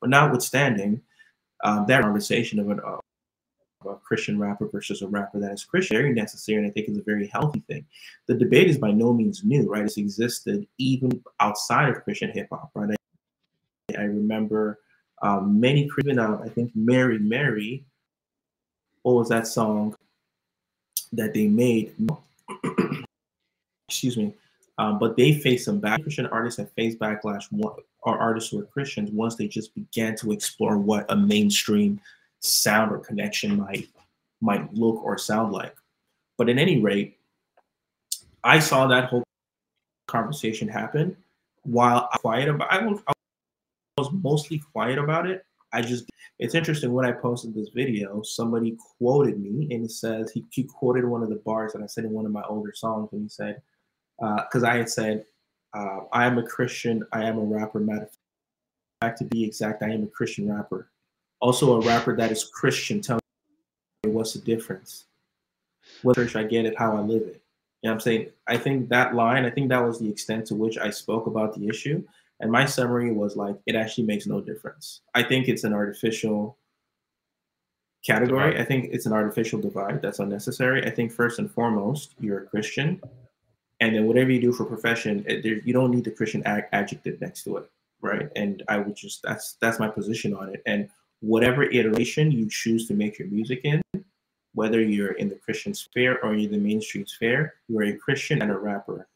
[0.00, 1.02] But notwithstanding
[1.64, 2.98] um, that conversation of an, uh,
[3.86, 6.98] a Christian rapper versus a rapper that is Christian, very necessary, and I think it's
[6.98, 7.84] a very healthy thing.
[8.26, 9.84] The debate is by no means new, right?
[9.84, 12.96] It's existed even outside of Christian hip hop, right?
[13.96, 14.80] I, I remember
[15.22, 17.84] um, many Christian, uh, I think Mary Mary,
[19.02, 19.94] what was that song
[21.12, 21.94] that they made?
[23.88, 24.34] excuse me,
[24.78, 26.02] um, but they faced some back.
[26.02, 27.46] Christian artists have faced backlash.
[28.02, 32.00] Or artists who are Christians once they just began to explore what a mainstream
[32.40, 33.88] sound or connection might
[34.40, 35.74] might look or sound like.
[36.38, 37.18] But at any rate,
[38.42, 39.24] I saw that whole
[40.08, 41.16] conversation happen
[41.62, 42.72] while I quiet about.
[42.72, 43.00] I was,
[44.12, 45.44] mostly quiet about it.
[45.74, 46.06] I just
[46.38, 51.04] it's interesting when I posted this video, somebody quoted me and says he, he quoted
[51.04, 53.28] one of the bars that I said in one of my older songs and he
[53.28, 53.60] said,
[54.18, 55.26] because uh, I had said,
[55.74, 57.78] uh, I am a Christian, I am a rapper.
[57.78, 58.10] Matter of
[59.02, 60.89] fact, to be exact, I am a Christian rapper.
[61.40, 63.00] Also a rapper that is Christian.
[63.00, 63.18] Tell
[64.04, 65.06] me what's the difference?
[66.02, 67.42] What church I get it, how I live it.
[67.82, 68.30] You know what I'm saying?
[68.46, 71.54] I think that line, I think that was the extent to which I spoke about
[71.54, 72.02] the issue.
[72.40, 75.00] And my summary was like, it actually makes no difference.
[75.14, 76.56] I think it's an artificial
[78.04, 78.58] category.
[78.58, 80.86] I think it's an artificial divide that's unnecessary.
[80.86, 83.00] I think first and foremost, you're a Christian.
[83.80, 86.68] And then whatever you do for profession, it, there, you don't need the Christian ad-
[86.72, 87.70] adjective next to it,
[88.02, 88.28] right?
[88.36, 90.62] And I would just that's that's my position on it.
[90.66, 90.88] And
[91.20, 93.82] whatever iteration you choose to make your music in,
[94.54, 98.50] whether you're in the Christian sphere or you're the mainstream sphere, you're a Christian and
[98.50, 99.06] a rapper.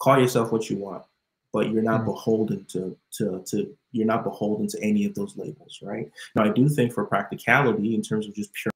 [0.00, 1.04] Call yourself what you want
[1.52, 2.10] but you're not mm-hmm.
[2.10, 6.10] beholden to to to you're not beholden to any of those labels, right?
[6.34, 8.72] Now, I do think for practicality, in terms of just pure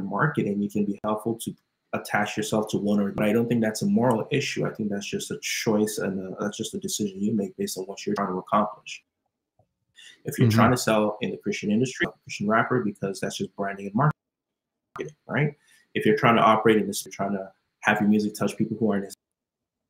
[0.00, 1.54] marketing, it can be helpful to
[1.94, 3.12] attach yourself to one or.
[3.12, 4.66] But I don't think that's a moral issue.
[4.66, 7.78] I think that's just a choice and a, that's just a decision you make based
[7.78, 9.02] on what you're trying to accomplish.
[10.24, 10.58] If you're mm-hmm.
[10.58, 15.16] trying to sell in the Christian industry, Christian rapper, because that's just branding and marketing,
[15.26, 15.54] right?
[15.94, 18.76] If you're trying to operate in this, you're trying to have your music touch people
[18.78, 19.12] who aren't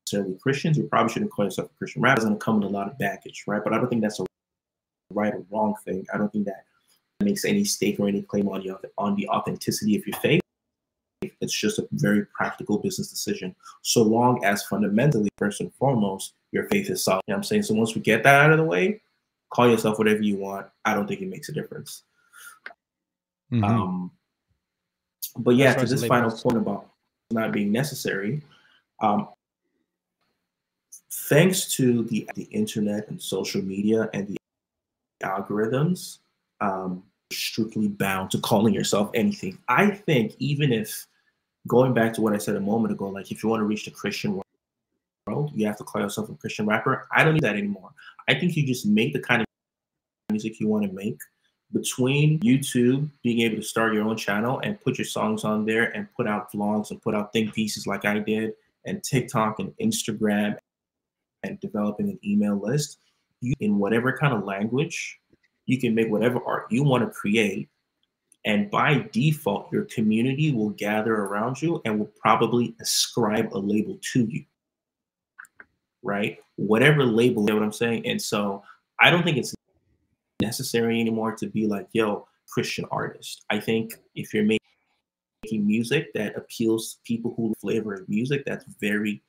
[0.09, 0.79] necessarily Christians.
[0.79, 2.03] You probably shouldn't call yourself a Christian.
[2.03, 3.63] Rap doesn't come with a lot of baggage, right?
[3.63, 4.27] But I don't think that's a
[5.13, 6.07] right or wrong thing.
[6.13, 6.65] I don't think that
[7.21, 10.41] makes any stake or any claim on the on the authenticity of your faith.
[11.41, 13.55] It's just a very practical business decision.
[13.83, 17.23] So long as fundamentally, first and foremost, your faith is solid.
[17.27, 17.63] You know I'm saying?
[17.63, 19.01] So once we get that out of the way,
[19.51, 20.67] call yourself whatever you want.
[20.85, 22.03] I don't think it makes a difference.
[23.53, 23.65] Mm-hmm.
[23.65, 24.11] Um,
[25.37, 26.91] but yeah, to this final point about
[27.31, 28.43] not being necessary,
[29.01, 29.29] um,
[31.29, 34.37] thanks to the, the internet and social media and the
[35.23, 36.19] algorithms,
[36.61, 39.59] um, strictly bound to calling yourself anything.
[39.69, 41.07] I think even if
[41.67, 43.85] going back to what I said a moment ago, like if you want to reach
[43.85, 44.45] the Christian world,
[45.59, 47.09] you have to call yourself a Christian rapper.
[47.15, 47.91] I don't need that anymore.
[48.29, 49.47] I think you just make the kind of
[50.31, 51.19] music you want to make
[51.73, 55.95] between YouTube, being able to start your own channel and put your songs on there
[55.97, 58.53] and put out vlogs and put out think pieces like I did,
[58.87, 60.57] and TikTok and Instagram
[61.43, 62.99] and developing an email list,
[63.41, 65.19] you, in whatever kind of language,
[65.67, 67.69] you can make whatever art you want to create.
[68.45, 73.99] And by default, your community will gather around you and will probably ascribe a label
[74.13, 74.45] to you.
[76.03, 76.39] Right?
[76.57, 78.07] Whatever label, you know what I'm saying?
[78.07, 78.63] And so
[79.01, 79.55] I don't think it's
[80.41, 83.45] necessary anymore to be like, yo, Christian artist.
[83.51, 84.59] I think if you're making
[85.67, 89.23] music that appeals to people who flavor music that's very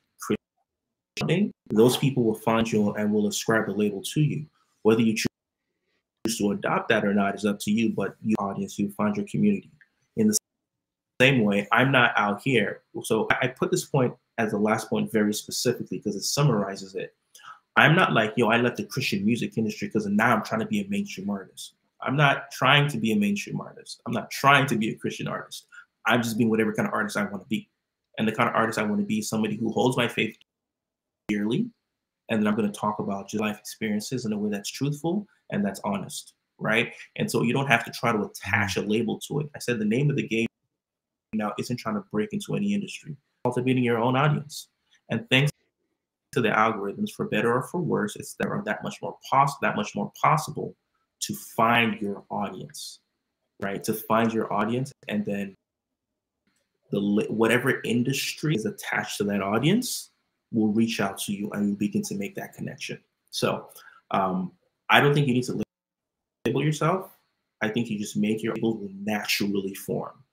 [1.18, 1.52] Christian.
[1.70, 4.46] those people will find you and will ascribe the label to you.
[4.82, 8.78] Whether you choose to adopt that or not is up to you, but you audience,
[8.78, 9.70] you find your community.
[10.16, 10.36] In the
[11.20, 12.82] same way, I'm not out here.
[13.02, 17.14] So I put this point as the last point very specifically because it summarizes it.
[17.76, 20.66] I'm not like, yo, I left the Christian music industry because now I'm trying to
[20.66, 21.74] be a mainstream artist.
[22.02, 24.00] I'm not trying to be a mainstream artist.
[24.06, 25.66] I'm not trying to be a Christian artist.
[26.06, 27.68] I'm just being whatever kind of artist I want to be.
[28.18, 30.34] And the kind of artist I want to be is somebody who holds my faith
[31.28, 31.68] dearly.
[32.30, 35.26] And then I'm going to talk about your life experiences in a way that's truthful
[35.52, 36.92] and that's honest, right?
[37.16, 39.50] And so you don't have to try to attach a label to it.
[39.54, 40.46] I said the name of the game
[41.34, 44.68] now isn't trying to break into any industry, cultivating your own audience.
[45.10, 45.52] And thanks
[46.32, 49.58] to the algorithms, for better or for worse, it's there are that much more pos-
[49.62, 50.76] that much more possible
[51.20, 53.00] to find your audience,
[53.60, 53.82] right?
[53.84, 55.56] To find your audience, and then
[56.90, 60.10] the whatever industry is attached to that audience
[60.52, 62.98] will reach out to you and you begin to make that connection.
[63.30, 63.68] So
[64.10, 64.52] um,
[64.88, 65.62] I don't think you need to
[66.44, 67.16] label yourself.
[67.60, 70.24] I think you just make your label will naturally form.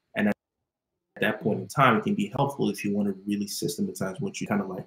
[1.20, 4.40] That point in time, it can be helpful if you want to really systematize what
[4.40, 4.86] you kind of like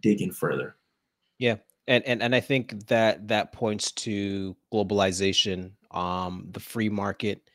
[0.00, 0.76] dig in further.
[1.38, 1.56] Yeah.
[1.86, 7.48] And, and and I think that that points to globalization, um, the free market,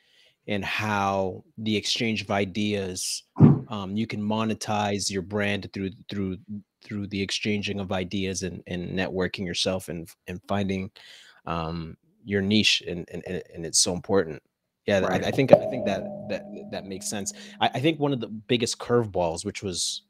[0.48, 3.24] and how the exchange of ideas
[3.70, 6.38] um, you can monetize your brand through through
[6.84, 10.92] through the exchanging of ideas and, and networking yourself and and finding
[11.46, 14.42] um, your niche and, and and it's so important
[14.86, 15.24] yeah right.
[15.24, 18.20] I, I, think i think that that that makes sense I, I think one of
[18.20, 20.04] the biggest curveballs which was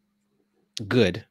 [0.88, 1.26] good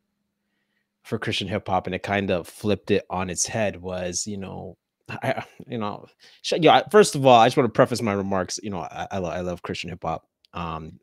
[1.03, 3.81] for Christian hip hop, and it kind of flipped it on its head.
[3.81, 4.77] Was you know,
[5.09, 6.07] I you know,
[6.43, 6.83] sh- yeah.
[6.91, 8.59] First of all, I just want to preface my remarks.
[8.63, 10.99] You know, I I, lo- I love Christian hip hop, um,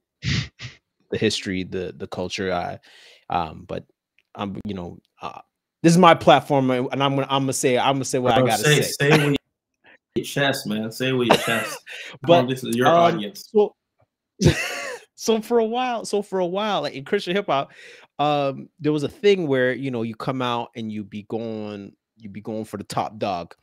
[1.12, 2.52] the history, the the culture.
[2.52, 2.80] I,
[3.30, 3.86] um, but
[4.36, 5.42] I'm you know, uh,
[5.84, 8.40] this is my platform, and I'm gonna I'm gonna say I'm gonna say what I
[8.40, 9.12] Bro, gotta say, say.
[9.12, 9.36] say
[10.16, 10.92] your chest, man.
[10.92, 11.80] Say it with your chest.
[12.22, 13.50] But, but this is your um, audience.
[13.52, 13.76] So,
[15.16, 17.72] so for a while, so for a while, like in Christian hip hop,
[18.18, 21.94] um, there was a thing where you know you come out and you be going,
[22.18, 23.54] you be going for the top dog.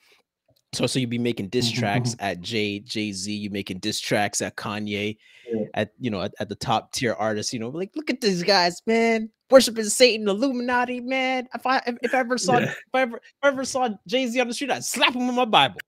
[0.72, 4.42] So, so you'd be making diss tracks at Jay Jay Z, you making diss tracks
[4.42, 5.16] at Kanye,
[5.50, 5.64] Yeah.
[5.74, 7.52] at you know at, at the top tier artists.
[7.52, 11.48] You know, like look at these guys, man, worshiping Satan, Illuminati, man.
[11.54, 12.64] If I if, if I ever saw Yeah.
[12.70, 15.26] if I ever if I ever saw Jay Z on the street, I'd slap him
[15.26, 15.80] with my Bible.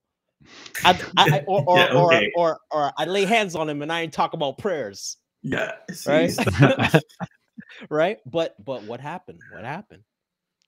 [0.85, 2.33] I, I, I or or, Yeah, okay.
[2.35, 5.73] or or or I lay hands on him and I ain't talk about prayers, Yeah.
[6.07, 6.33] right?
[7.91, 8.19] right?
[8.27, 9.41] But but what happened?
[9.49, 10.03] What happened?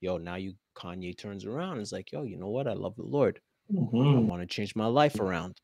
[0.00, 2.66] Yo, now you Kanye turns around and is like, yo, you know what?
[2.66, 3.40] I love the Lord.
[3.70, 5.56] I Mhm, want to change my life around.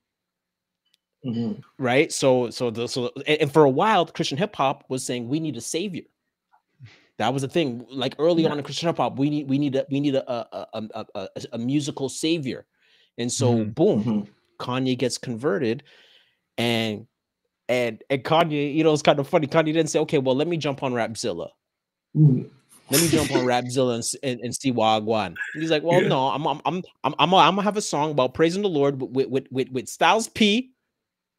[1.24, 1.62] mhm.
[1.78, 2.12] Right.
[2.12, 5.56] So so the so and, for a while, Christian hip hop was saying we need
[5.56, 6.04] a savior.
[7.18, 7.86] That was the thing.
[7.90, 8.50] Like early Yeah.
[8.52, 11.06] on in Christian hip hop, we need we need a we need a, a, a,
[11.14, 12.66] a, a musical savior.
[13.18, 13.74] And so Mhm.
[13.74, 14.28] boom, Mhm.
[14.58, 15.82] Kanye gets converted,
[16.58, 17.06] and
[17.68, 19.46] and and Kanye, you know, it's kind of funny.
[19.46, 21.48] Kanye didn't say, okay, well, let me jump on Rapzilla.
[22.16, 22.48] Mhm.
[22.90, 25.34] Let me jump on Rapzilla and, s- and, and see Wagwan.
[25.54, 26.08] He's like, well, Yeah.
[26.08, 29.28] no, I'm I'm I'm I'm I'm gonna, have a song about praising the Lord with
[29.28, 30.70] with with, with Styles P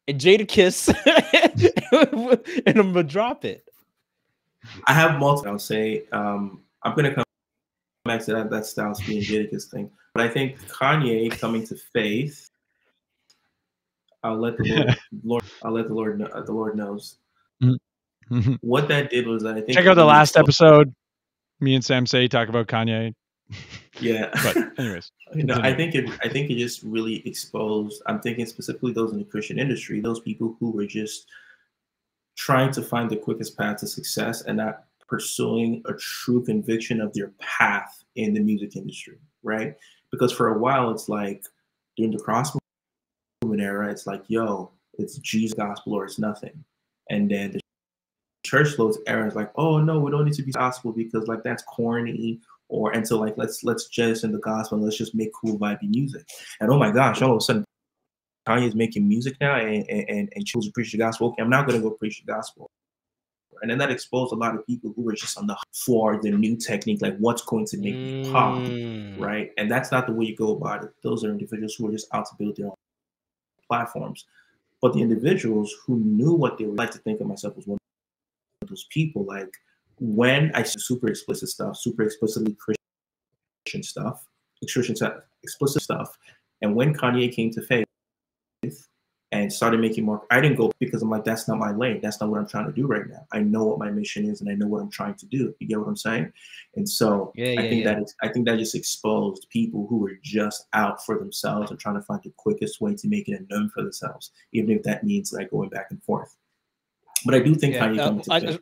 [0.06, 0.88] and Jadakiss,
[2.66, 3.64] and I'm gonna drop it.
[4.86, 5.52] I have multiple.
[5.52, 7.24] I'll say um, I'm gonna come
[8.04, 11.76] back to that that Styles P and Jadakiss thing, but I think Kanye coming to
[11.92, 12.50] faith.
[14.24, 17.18] I'll let the Lord, Lord I'll let the Lord know, the Lord knows
[17.62, 18.58] Mhm.
[18.60, 20.92] what that did was I think Check out the last episode.
[21.60, 23.14] Me and Sam say talk about Kanye.
[24.00, 26.08] Yeah, But anyways, You know, I think it.
[26.22, 28.00] I think it just really exposed.
[28.06, 31.26] I'm thinking specifically those in the Christian industry, those people who were just
[32.36, 37.12] trying to find the quickest path to success and not pursuing a true conviction of
[37.12, 39.74] their path in the music industry, right?
[40.10, 41.44] Because for a while, it's like
[41.96, 42.56] during the cross
[43.42, 46.64] movement era, it's like, yo, it's Jesus gospel or it's nothing,
[47.10, 47.60] and then the
[48.44, 51.42] church clothes era is like, oh no, we don't need to be gospel because like
[51.42, 55.14] that's corny or and so like let's let's just jettison the gospel and let's just
[55.14, 56.26] make cool vibey music.
[56.60, 57.64] And oh my gosh, all of a sudden
[58.46, 61.28] Kanye's making music now and and, and choose to preach the gospel.
[61.28, 62.70] Okay, I'm not gonna go preach the gospel.
[63.62, 66.30] And then that exposed a lot of people who were just on the for the
[66.30, 69.50] new technique, like what's going to make me pop, Mm, right?
[69.58, 70.90] And that's not the way you go about it.
[71.02, 72.74] Those are individuals who are just out to build their own
[73.66, 74.24] platforms.
[74.80, 77.78] But the individuals who knew what they would like to think of myself as one
[78.62, 79.24] of those people.
[79.24, 79.52] Like
[79.98, 82.56] when I see super explicit stuff, super explicitly
[83.64, 84.24] Christian stuff,
[84.72, 86.16] Christian stuff, explicit stuff,
[86.62, 87.86] and when Kanye came to faith
[89.30, 92.00] and started making more, I didn't go because I'm like, that's not my lane.
[92.02, 93.26] That's not what I'm trying to do right now.
[93.30, 95.54] I know what my mission is, and I know what I'm trying to do.
[95.58, 96.32] You get what I'm saying?
[96.76, 97.92] And so Yeah, I think yeah.
[97.94, 101.78] that is, I think that just exposed people who were just out for themselves and
[101.78, 104.82] trying to find the quickest way to make it a known for themselves, even if
[104.84, 106.34] that means like going back and forth.
[107.26, 107.98] But I do think Yeah, Kanye
[108.28, 108.60] uh, I- faith.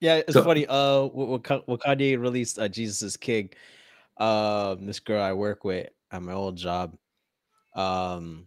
[0.00, 0.42] Yeah, it's Go.
[0.42, 0.66] funny.
[0.66, 3.50] Uh, when Kanye released uh, "Jesus is King,"
[4.18, 6.96] um, this girl I work with at my old job,
[7.74, 8.46] um,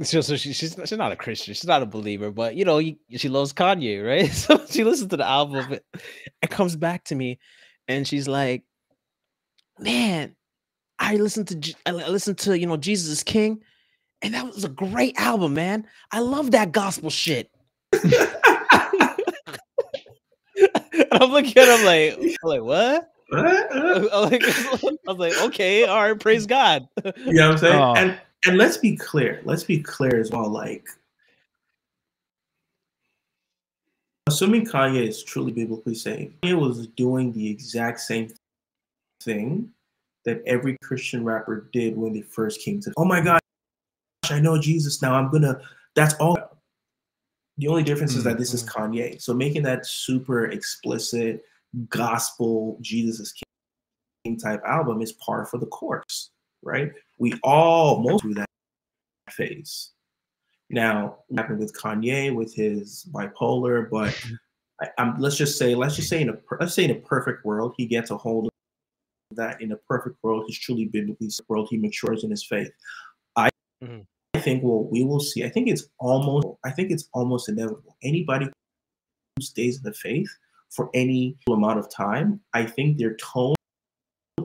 [0.02, 2.78] so, so she, she's she's not a Christian, she's not a believer, but you know,
[2.78, 4.30] you, she loves Kanye, right?
[4.34, 5.80] So she listens to the album and,
[6.42, 7.38] and comes back to me,
[7.86, 8.64] and she's like,
[9.78, 10.34] "Man,
[10.98, 13.60] I listened to I listened to you know Jesus is King,
[14.22, 15.86] and that was a great album, man.
[16.12, 17.50] I love that gospel shit."
[17.92, 18.04] and
[21.12, 23.10] I'm looking at him like, I'm like what?
[23.32, 26.88] I'm like, I was like, okay, all right, praise God.
[27.04, 27.80] You know what I'm saying?
[27.80, 27.94] Oh.
[27.94, 29.40] And and let's be clear.
[29.44, 30.48] Let's be clear as well.
[30.48, 30.86] Like,
[34.26, 38.32] assuming Kanye is truly biblically saved, Kanye was doing the exact same
[39.22, 39.70] thing
[40.24, 42.92] that every Christian rapper did when they first came to.
[42.96, 43.40] Oh my gosh,
[44.30, 45.14] I know Jesus now.
[45.14, 45.60] I'm gonna.
[45.94, 46.38] That's all.
[47.58, 48.92] The only difference is that this is mm-hmm.
[48.92, 49.20] Kanye.
[49.20, 51.44] So making that super explicit
[51.88, 53.34] gospel Jesus is
[54.24, 56.30] King type album is par for the course,
[56.62, 56.92] right?
[57.18, 58.48] We all most through that
[59.30, 59.90] phase.
[60.70, 64.16] Now, happened with Kanye with his bipolar, but
[64.80, 67.44] I, I'm, let's just say, let's just say in a let's say in a perfect
[67.44, 68.50] world, he gets a hold of
[69.36, 69.60] that.
[69.60, 71.68] In a perfect world, he's truly biblically world.
[71.70, 72.70] He matures in his faith.
[73.36, 73.50] I,
[73.82, 74.06] Mhm.
[74.34, 75.44] I think what we will see.
[75.44, 76.46] I think it's almost.
[76.64, 77.96] I think it's almost inevitable.
[78.02, 80.30] Anybody who stays in the faith
[80.70, 83.56] for any amount of time, I think their tone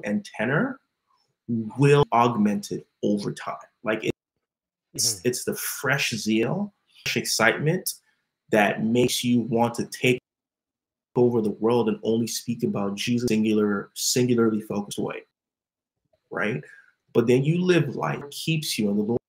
[0.03, 0.79] and tenor
[1.47, 3.57] will augment it over time.
[3.83, 4.15] Like it's
[4.95, 5.27] Mm-hmm.
[5.27, 6.73] it's the fresh zeal,
[7.03, 7.95] fresh excitement
[8.51, 10.21] that makes you want to take
[11.15, 15.23] over the world and only speak about Jesus singular, singularly focused way.
[16.31, 16.63] Right?
[17.13, 19.19] But then you live life keeps you and the Lord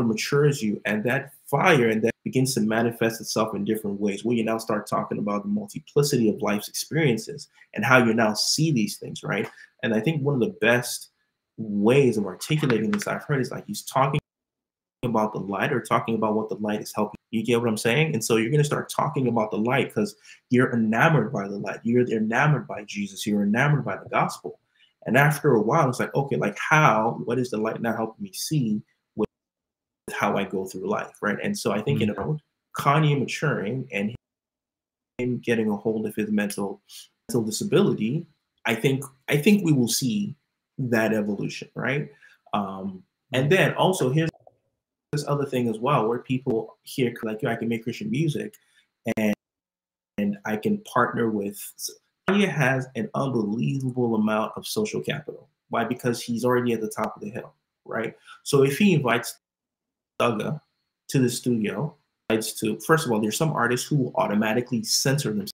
[0.00, 4.36] matures you and that fire and that begins to manifest itself in different ways where
[4.36, 8.72] you now start talking about the multiplicity of life's experiences and how you now see
[8.72, 9.46] these things right
[9.82, 11.10] and i think one of the best
[11.60, 14.20] ways of articulating this i've heard is like he's talking
[15.02, 17.18] about the light or talking about what the light is helping.
[17.30, 18.14] You get what i'm saying?
[18.14, 20.16] And so you're going to start talking about the light because
[20.50, 21.80] you're enamored by the light.
[21.82, 23.26] You're enamored by jesus.
[23.26, 24.58] You're enamored by the gospel.
[25.06, 28.22] And after a while it's like okay like how what is the light now helping
[28.22, 28.82] me see
[29.16, 29.28] with
[30.12, 31.38] how i go through life right?
[31.42, 32.20] And so i think you mm-hmm.
[32.20, 32.38] know
[32.76, 34.14] kanye maturing and
[35.18, 36.82] him getting a hold of his mental
[37.28, 38.26] mental disability
[38.64, 40.36] i think i think we will see
[40.88, 42.08] that evolution right?
[42.52, 43.02] Um
[43.32, 44.30] and then also here's
[45.12, 48.54] this other thing as well where people hear like you i can make christian music
[49.16, 49.34] and
[50.18, 51.60] and i can partner with
[52.28, 55.48] Kanye has an unbelievable amount of social capital.
[55.70, 55.82] Why?
[55.82, 57.54] Because he's already at the top of the hill
[57.90, 58.14] right?
[58.42, 59.38] So if he invites
[60.20, 60.60] Thugga
[61.08, 61.94] to the studio
[62.28, 65.52] it's to first of all there's some artists who will automatically censor themselves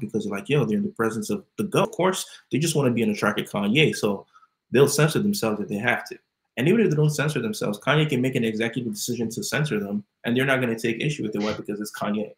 [0.00, 2.76] because they're like yo they're in the presence of the go of course they just
[2.76, 4.26] want to be on a track of kanye so
[4.72, 6.18] they'll censor themselves if they have to.
[6.58, 9.78] And even if they don't censor themselves kanye can make an executive decision to censor
[9.78, 11.42] them and they're not going to take issue with it.
[11.42, 11.52] Why?
[11.52, 12.32] Because it's kanye.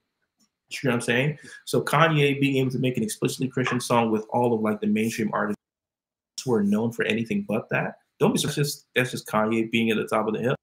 [0.70, 1.38] You know what i'm saying?
[1.64, 4.86] So kanye being able to make an explicitly christian song with all of like the
[4.86, 5.60] mainstream artists
[6.44, 9.96] who are known for anything but that don't be just that's just kanye being at
[9.96, 10.56] the top of the hill.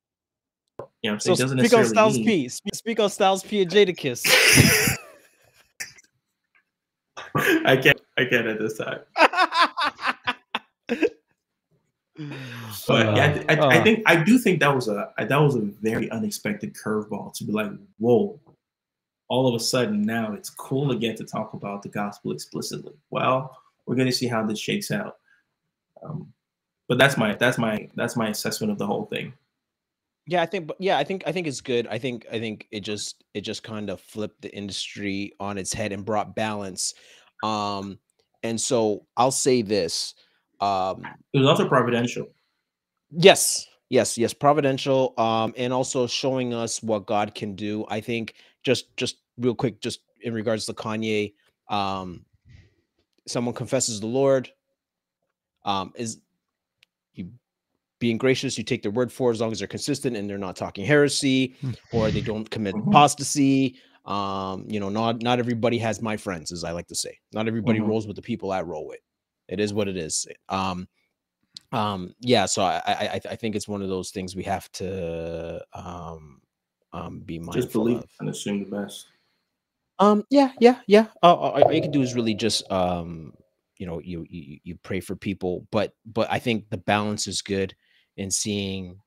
[1.02, 1.38] You know what I'm saying?
[1.38, 2.49] So doesn't speak on Styles mean- P.
[2.49, 4.88] Speak, speak on Styles P and Jadakiss.
[7.65, 8.01] I can't.
[8.17, 8.99] I can't at this time.
[12.88, 15.55] But yeah, I, I, I Uh, think I do think that was a that was
[15.55, 18.39] a very unexpected curveball to be like, whoa!
[19.29, 22.93] All of a sudden now it's cool again to talk about the gospel explicitly.
[23.09, 25.17] Well, we're going to see how this shakes out.
[26.03, 26.31] Um,
[26.88, 29.33] but that's my that's my that's my assessment of the whole thing.
[30.27, 31.88] Yeah, I think but yeah, I think I think it's good.
[31.88, 35.73] I think I think it just it just kind of flipped the industry on its
[35.73, 36.93] head and brought balance.
[37.43, 37.99] Um
[38.43, 40.15] and so I'll say this.
[40.59, 41.03] Um
[41.34, 42.27] It was also providential.
[43.11, 47.85] yes, yes, yes, providential um and also showing us what God can do.
[47.89, 51.34] I think just just real quick just in regards to Kanye
[51.69, 52.26] um
[53.27, 54.49] someone confesses the Lord
[55.65, 56.19] um is
[57.13, 57.30] you
[57.99, 60.55] being gracious, you take their word for as long as they're consistent and they're not
[60.55, 61.55] talking heresy
[61.91, 62.88] or they don't commit Mhm.
[62.89, 63.77] apostasy.
[64.06, 67.19] Um, you know, not not everybody has my friends, as I like to say.
[67.34, 67.88] Not everybody Mhm.
[67.88, 68.99] rolls with the people I roll with.
[69.48, 70.26] It is what it is.
[70.49, 70.88] Um,
[71.72, 72.45] um, yeah.
[72.48, 76.41] So I I I- I think it's one of those things we have to um
[76.94, 78.10] um be mindful Just believe of.
[78.19, 79.07] and assume the best.
[79.99, 81.07] Um, yeah, yeah, yeah.
[81.22, 83.34] Uh, all all you can do is really just um,
[83.78, 87.41] you know, you you you pray for people, but but I think the balance is
[87.44, 87.76] good
[88.18, 88.99] in seeing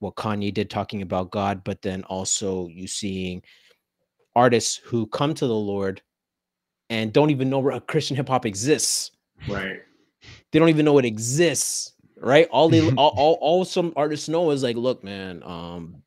[0.00, 3.42] what Kanye did talking about God, but then also you seeing
[4.36, 6.02] artists who come to the Lord
[6.90, 9.10] and don't even know where Christian hip hop exists.
[9.48, 9.80] Right.
[10.52, 12.46] They don't even know it exists, right?
[12.50, 16.02] All they all, all all some artists know is like, look, man, um,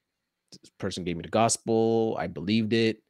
[0.52, 3.02] this person gave me the gospel, I believed it.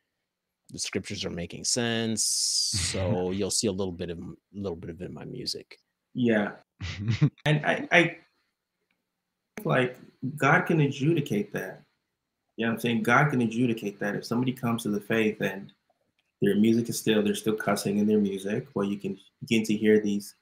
[0.72, 4.89] The scriptures are making sense, so you'll see a little bit of a little bit
[4.89, 5.77] of it in my music.
[6.14, 6.52] Yeah.
[7.45, 8.18] and I, I think,
[9.64, 9.98] like
[10.35, 11.84] God can adjudicate that.
[12.58, 13.04] You know what I'm saying?
[13.04, 14.16] God can adjudicate that.
[14.16, 15.72] If somebody comes to the faith and
[16.42, 19.76] their music is still, they're still cussing in their music, well, you can begin to
[19.76, 20.36] hear these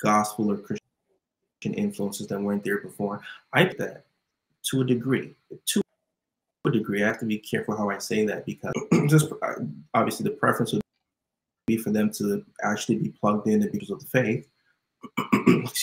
[0.00, 3.20] gospel or Christian influences that weren't there before.
[3.52, 4.06] I think that
[4.70, 5.34] to a degree,
[5.66, 5.82] to
[6.66, 8.72] a degree, I have to be careful how I say that because
[9.08, 9.54] just uh,
[9.92, 10.82] obviously the preference would
[11.66, 14.48] be for them to actually be plugged in and because of the faith.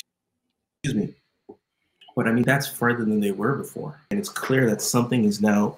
[2.16, 4.00] But I mean, that's further than they were before.
[4.10, 5.78] And it's clear that something is now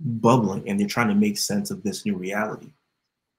[0.00, 2.70] bubbling and they're trying to make sense of this new reality.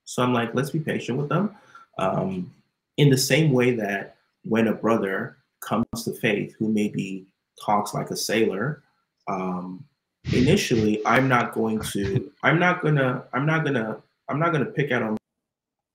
[0.04, 1.56] So I'm like, let's be patient with them.
[1.98, 2.54] Um,
[2.98, 7.26] in the same way that when a brother comes to faith who maybe
[7.64, 8.84] talks like a sailor,
[9.28, 9.86] um,
[10.34, 14.92] initially I'm not going to, I'm not gonna, I'm not gonna, I'm not gonna pick
[14.92, 15.18] out on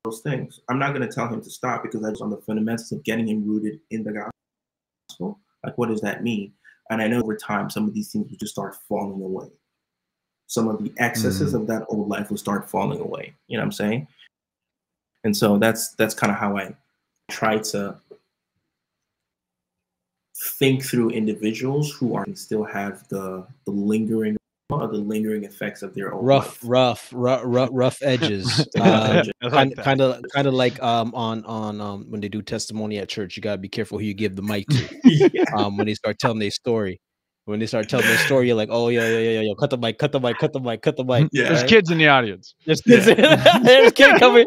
[0.05, 0.61] those things.
[0.69, 3.47] I'm not gonna tell him to stop because that's on the fundamentals of getting him
[3.47, 4.31] rooted in the
[5.11, 5.41] gospel.
[5.65, 6.53] Like, what does that mean?
[6.91, 9.49] And I know over time, some of these things will just start falling away.
[10.47, 11.61] Some of the excesses mm.
[11.61, 13.35] of that old life will start falling away.
[13.49, 14.09] You know what I'm saying?
[15.25, 16.75] and so that's that's kind of how I
[17.31, 17.97] try to
[20.59, 24.37] think through individuals who are still have the the lingering
[24.83, 28.67] or the lingering effects of their own rough, rough, rough, rough, rough edges.
[28.79, 29.85] Uh, kind that.
[29.85, 33.37] kind of kind of like um on on um when they do testimony at church,
[33.37, 35.01] you gotta be careful who you give the mic to.
[35.33, 35.45] yeah.
[35.57, 37.01] Um, when they start telling their story,
[37.47, 39.71] when they start telling their story, you're like, oh yeah, yeah, yeah, yeah, yeah, cut
[39.71, 41.29] the mic, cut the mic, cut the mic, cut the mic.
[41.33, 41.49] Yeah.
[41.49, 41.69] There's right?
[41.69, 42.55] kids in the audience.
[42.67, 43.05] There's kids.
[43.63, 44.47] There's kids coming,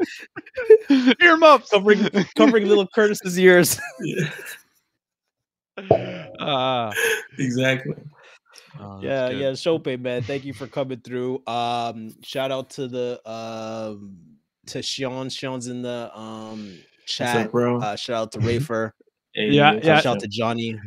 [1.22, 1.70] Earmuffs.
[1.70, 3.80] covering covering little Curtis's ears.
[4.02, 4.30] Yeah,
[6.40, 6.92] Uh,
[7.38, 7.94] exactly.
[8.80, 9.40] Oh, yeah, good.
[9.40, 10.22] yeah, Shopé, man.
[10.24, 11.42] Thank you for coming through.
[11.48, 14.18] Um, shout out to the um
[14.68, 15.30] to Sean.
[15.30, 17.46] Sean's in the um What's chat.
[17.48, 17.80] up, bro?
[17.80, 18.92] Uh, shout out to Rafer.
[19.34, 19.98] Hey, Yeah, yeah.
[19.98, 20.80] up, Shout out to Johnny.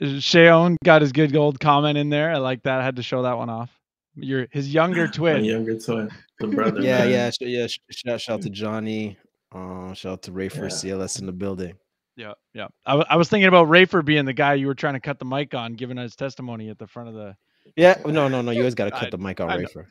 [0.00, 2.30] Shayon got his good gold comment in there.
[2.30, 2.80] I like that.
[2.80, 3.70] I had to show that one off.
[4.16, 5.44] Your his younger My twin.
[5.44, 6.80] younger twin, the brother.
[6.82, 7.10] Yeah, man.
[7.10, 7.66] yeah, sh- yeah.
[7.66, 9.16] sh- Shout, shout out to Johnny.
[9.54, 10.94] Uh, shout out to Rafer Yeah.
[10.96, 11.74] CLS in the building.
[12.16, 12.68] Yeah, yeah.
[12.84, 15.54] I, was thinking about Rafer being the guy you were trying to cut the mic
[15.54, 17.34] on, giving his testimony at the front of the.
[17.76, 18.50] Yeah, no, no, no.
[18.50, 19.58] You guys got to I- cut the mic on I.
[19.58, 19.86] Rafer.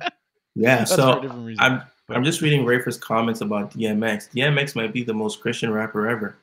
[0.54, 1.64] Yeah, That's so different reason.
[1.64, 4.28] I'm but- I'm just reading Rafer's comments about DMX.
[4.34, 6.36] DMX might be the most Christian rapper ever.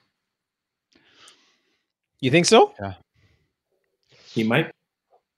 [2.19, 2.73] You think so?
[2.81, 2.93] Yeah.
[4.33, 4.71] He might.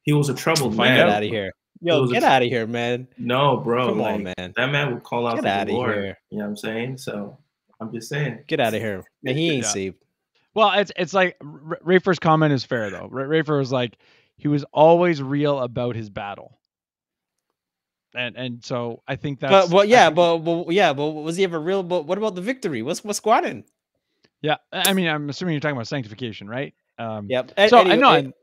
[0.03, 0.97] He was a troubled Find man.
[0.97, 1.15] Get out.
[1.18, 1.51] out of here.
[1.81, 3.07] Yo, was a get out of here, man.
[3.18, 3.89] No, bro.
[3.89, 4.53] Come like, on, man.
[4.55, 5.95] That man would call out Get to outta the Lord.
[5.95, 6.18] here.
[6.30, 6.97] You know what I'm saying?
[6.99, 7.38] So
[7.81, 8.43] I'm just saying.
[8.47, 9.03] Get out of here.
[9.23, 9.69] Man, he ain't Yeah.
[9.69, 9.97] saved.
[10.53, 13.07] Well, it's it's like R- Rafer's comment is fair though.
[13.09, 13.97] Ra- Rafer was like
[14.37, 16.59] he was always real about his battle,
[18.15, 19.51] and and so I think that's.
[19.69, 21.83] But, but yeah, think- but, but yeah, but was he ever real?
[21.83, 22.81] But what about the victory?
[22.81, 23.63] What's what's squatting?
[24.41, 24.57] yeah.
[24.73, 26.73] I I mean, I'm assuming you're talking about sanctification, right?
[26.99, 27.53] Um, Yep.
[27.69, 28.33] So I know and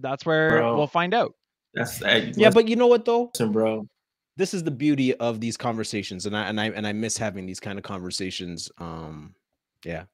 [0.00, 0.76] that's where Bro.
[0.76, 1.34] we'll find out.
[1.74, 2.36] That's that.
[2.36, 3.30] yeah, but you know what though?
[3.50, 3.86] bro.
[4.36, 7.46] This is the beauty of these conversations, and I and I and I miss having
[7.46, 8.70] these kind of conversations.
[8.78, 9.34] Um,
[9.84, 10.04] yeah.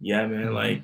[0.00, 0.48] Yeah, man.
[0.48, 0.54] Mhm.
[0.54, 0.82] Like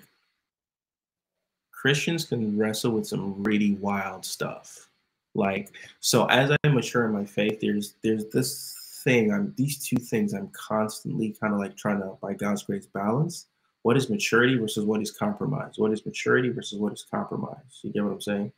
[1.72, 4.90] Christians can wrestle with some really wild stuff.
[5.34, 8.74] Like so, as I mature in my faith, there's there's this
[9.05, 9.32] thing.
[9.32, 10.34] I'm these two things.
[10.34, 13.46] I'm constantly kind of like trying to, by God's grace, balance.
[13.82, 15.74] What is maturity versus what is compromise?
[15.76, 17.80] What is maturity versus what is compromise?
[17.82, 18.52] You get what I'm saying?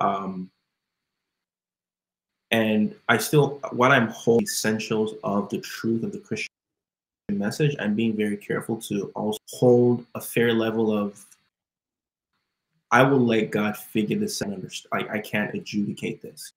[0.00, 0.50] Um,
[2.50, 6.48] and I still, while I'm holding essentials of the truth of the Christian
[7.32, 11.24] message, I'm being very careful to also hold a fair level of.
[12.90, 14.62] I will let God figure this out.
[14.92, 16.52] I, can't adjudicate this.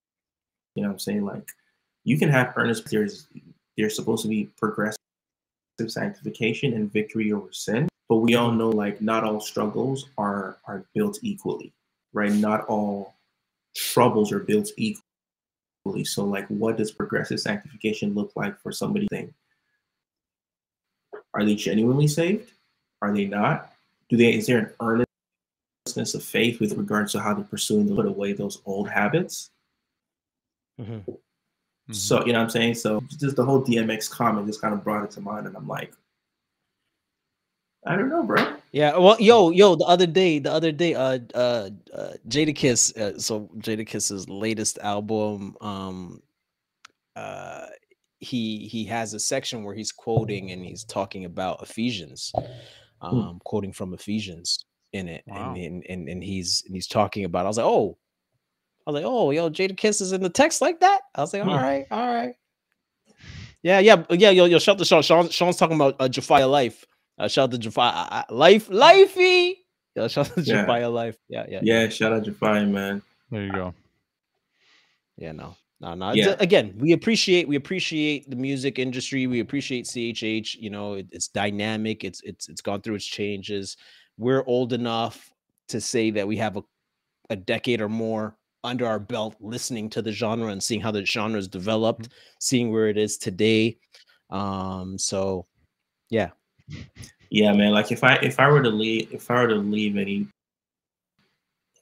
[0.75, 1.25] You know what I'm saying?
[1.25, 1.49] Like,
[2.03, 2.89] you can have earnest.
[2.91, 3.27] There's
[3.75, 4.97] there's supposed to be progressive
[5.87, 10.85] sanctification and victory over sin, but we all know like not all struggles are are
[10.93, 11.73] built equally,
[12.13, 12.31] right?
[12.31, 13.15] Not all
[13.75, 14.69] troubles are built
[16.03, 19.07] So, like, what does progressive sanctification look like for somebody?
[19.11, 19.33] Thing
[21.33, 22.51] are they genuinely saved?
[23.01, 23.71] Are they not?
[24.09, 24.33] Do they?
[24.33, 25.05] Is there an
[25.85, 29.51] earnestness of faith with regards to how they're pursuing to put away those old habits?
[30.79, 31.11] Mm-hmm.
[31.91, 32.75] So you know what I'm saying?
[32.75, 35.67] So just the whole DMX comment just kind of brought it to mind, and I'm
[35.67, 35.93] like,
[37.85, 38.53] I don't know, bro.
[38.71, 43.17] Yeah, well, yo, yo, the other day, the other day, uh, uh, uh Jadakiss, uh,
[43.17, 46.21] so Jadakiss's latest album, um,
[47.15, 47.67] uh,
[48.19, 52.33] he he has a section where he's quoting and he's talking about Ephesians,
[53.01, 55.53] um, quoting from Ephesians in it, Wow.
[55.55, 57.45] and, and and he's and he's talking about.
[57.45, 57.97] I was like, oh,
[58.85, 61.01] I was like, oh, yo, Jadakiss is in the text like that.
[61.15, 61.49] I was like, Hmm.
[61.49, 62.35] all right, all right.
[63.63, 64.29] Yeah, yeah, yeah.
[64.31, 65.01] Yo, yo, shout out to Sean.
[65.01, 66.85] Sean Sean's talking about uh, Jafia Life.
[67.17, 69.55] Uh, shout out to Jafia Life, Lifey.
[69.95, 70.65] Yo, shout out to Yeah.
[70.65, 71.17] Jafia Life.
[71.27, 73.01] Yeah, yeah, Yeah, shout out Jafai, man.
[73.31, 73.73] There you go.
[75.17, 75.31] yeah.
[75.31, 76.11] No, no, no.
[76.13, 76.27] Yeah.
[76.29, 76.35] Yeah.
[76.39, 79.27] Again, we appreciate we appreciate the music industry.
[79.27, 80.55] We appreciate CHH.
[80.55, 82.03] You know, it, it's dynamic.
[82.03, 83.77] It's it's it's gone through its changes.
[84.17, 85.31] We're old enough
[85.69, 86.63] to say that we have a
[87.29, 91.05] a decade or more under our belt listening to the genre and seeing how the
[91.05, 93.77] genre has developed, seeing where it is today.
[94.29, 95.45] Um, so
[96.09, 96.29] yeah.
[97.29, 97.73] Yeah, man.
[97.73, 100.27] Like if I if I were to leave if I were to leave any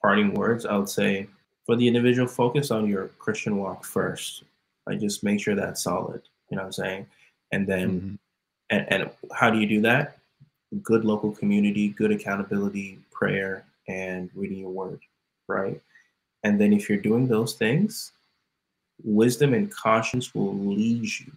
[0.02, 1.28] parting words, I would say
[1.66, 4.44] for the individual, focus on your Christian walk first.
[4.88, 6.24] Like just make sure that's solid.
[6.50, 7.08] You know what I'm saying?
[7.54, 8.20] And then Mhm.
[8.72, 10.20] and, and how do you do that?
[10.84, 15.02] Good local community, good accountability, prayer, and reading your word,
[15.48, 15.82] right?
[16.44, 18.14] And then if you're doing those things,
[19.04, 21.32] wisdom and conscience will lead you,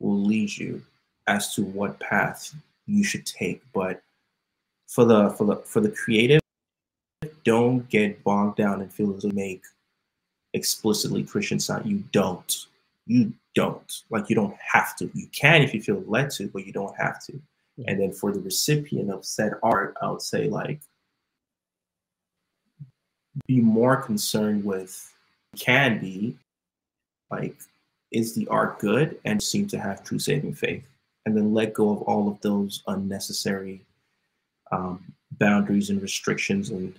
[0.00, 0.82] will lead you
[1.30, 2.54] as to what path
[2.86, 3.62] you should take.
[3.72, 4.02] But
[4.88, 6.40] for the for the for the creative,
[7.44, 9.62] don't get bogged down and feel as though you make
[10.52, 11.86] explicitly Christian sound.
[11.86, 12.66] You don't.
[13.06, 14.02] you don't.
[14.10, 15.10] Like you don't have to.
[15.14, 17.40] You can if you feel led to, but you don't have to.
[17.86, 20.80] And then for the recipient of said art, I would say like
[23.46, 25.12] be more concerned with
[25.58, 26.36] can be
[27.30, 27.56] like
[28.12, 30.84] is the art good and seem to have true saving faith
[31.26, 33.84] and then let go of all of those unnecessary
[34.72, 36.94] um, boundaries and restrictions and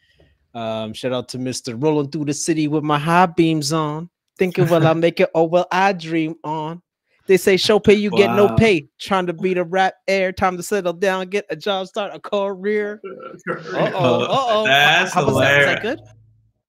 [0.55, 1.80] Um, shout out to Mr.
[1.80, 4.09] Rolling through the city with my high beams on.
[4.39, 5.28] Thinking, will I make it?
[5.35, 6.80] Oh, well, I dream on.
[7.29, 8.89] They say, show pay, you get no pay.
[8.99, 10.33] Trying to beat a rap air.
[10.33, 13.01] Time to settle down, get a job, start a career.
[13.49, 14.65] Uh oh, uh oh.
[14.67, 15.57] That's How was that?
[15.59, 16.01] Was that good?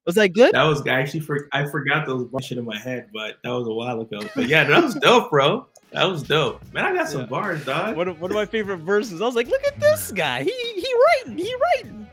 [0.06, 0.54] Was that good?
[0.54, 3.68] That was actually for I forgot those bunch shit in my head, but that was
[3.68, 4.20] a while ago.
[4.36, 5.68] But yeah, that was dope, bro.
[5.92, 6.62] That was dope.
[6.74, 7.28] Man, I got some Yeah.
[7.28, 7.96] bars, dog.
[7.96, 9.22] One of, one of my favorite verses.
[9.22, 10.44] I was like, look at this guy.
[10.44, 10.94] He he
[11.26, 11.38] writing.
[11.38, 12.08] He writing.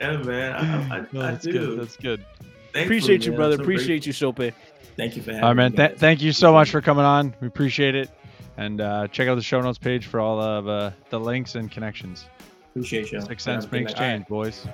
[0.00, 0.52] Yeah, man.
[0.52, 1.52] I, I, No, I, I that's do.
[1.52, 1.80] good.
[1.80, 2.24] That's good.
[2.72, 3.54] Thankfully, Appreciate you, man, brother.
[3.54, 4.52] I'm so Appreciate you, Shopé.
[4.86, 4.96] Grateful.
[4.96, 5.72] Thank you for having All right, man.
[5.72, 7.34] Th- thank you so much for coming on.
[7.40, 8.10] We appreciate it.
[8.56, 11.70] And uh, check out the show notes page for all of uh, the links and
[11.70, 12.26] connections.
[12.70, 13.20] Appreciate you.
[13.20, 14.66] Six cents makes change, boys.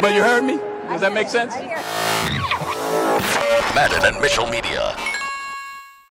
[0.00, 0.56] But you heard me?
[0.88, 1.54] Does that make sense?
[3.74, 4.91] Madden and Mitchell Media.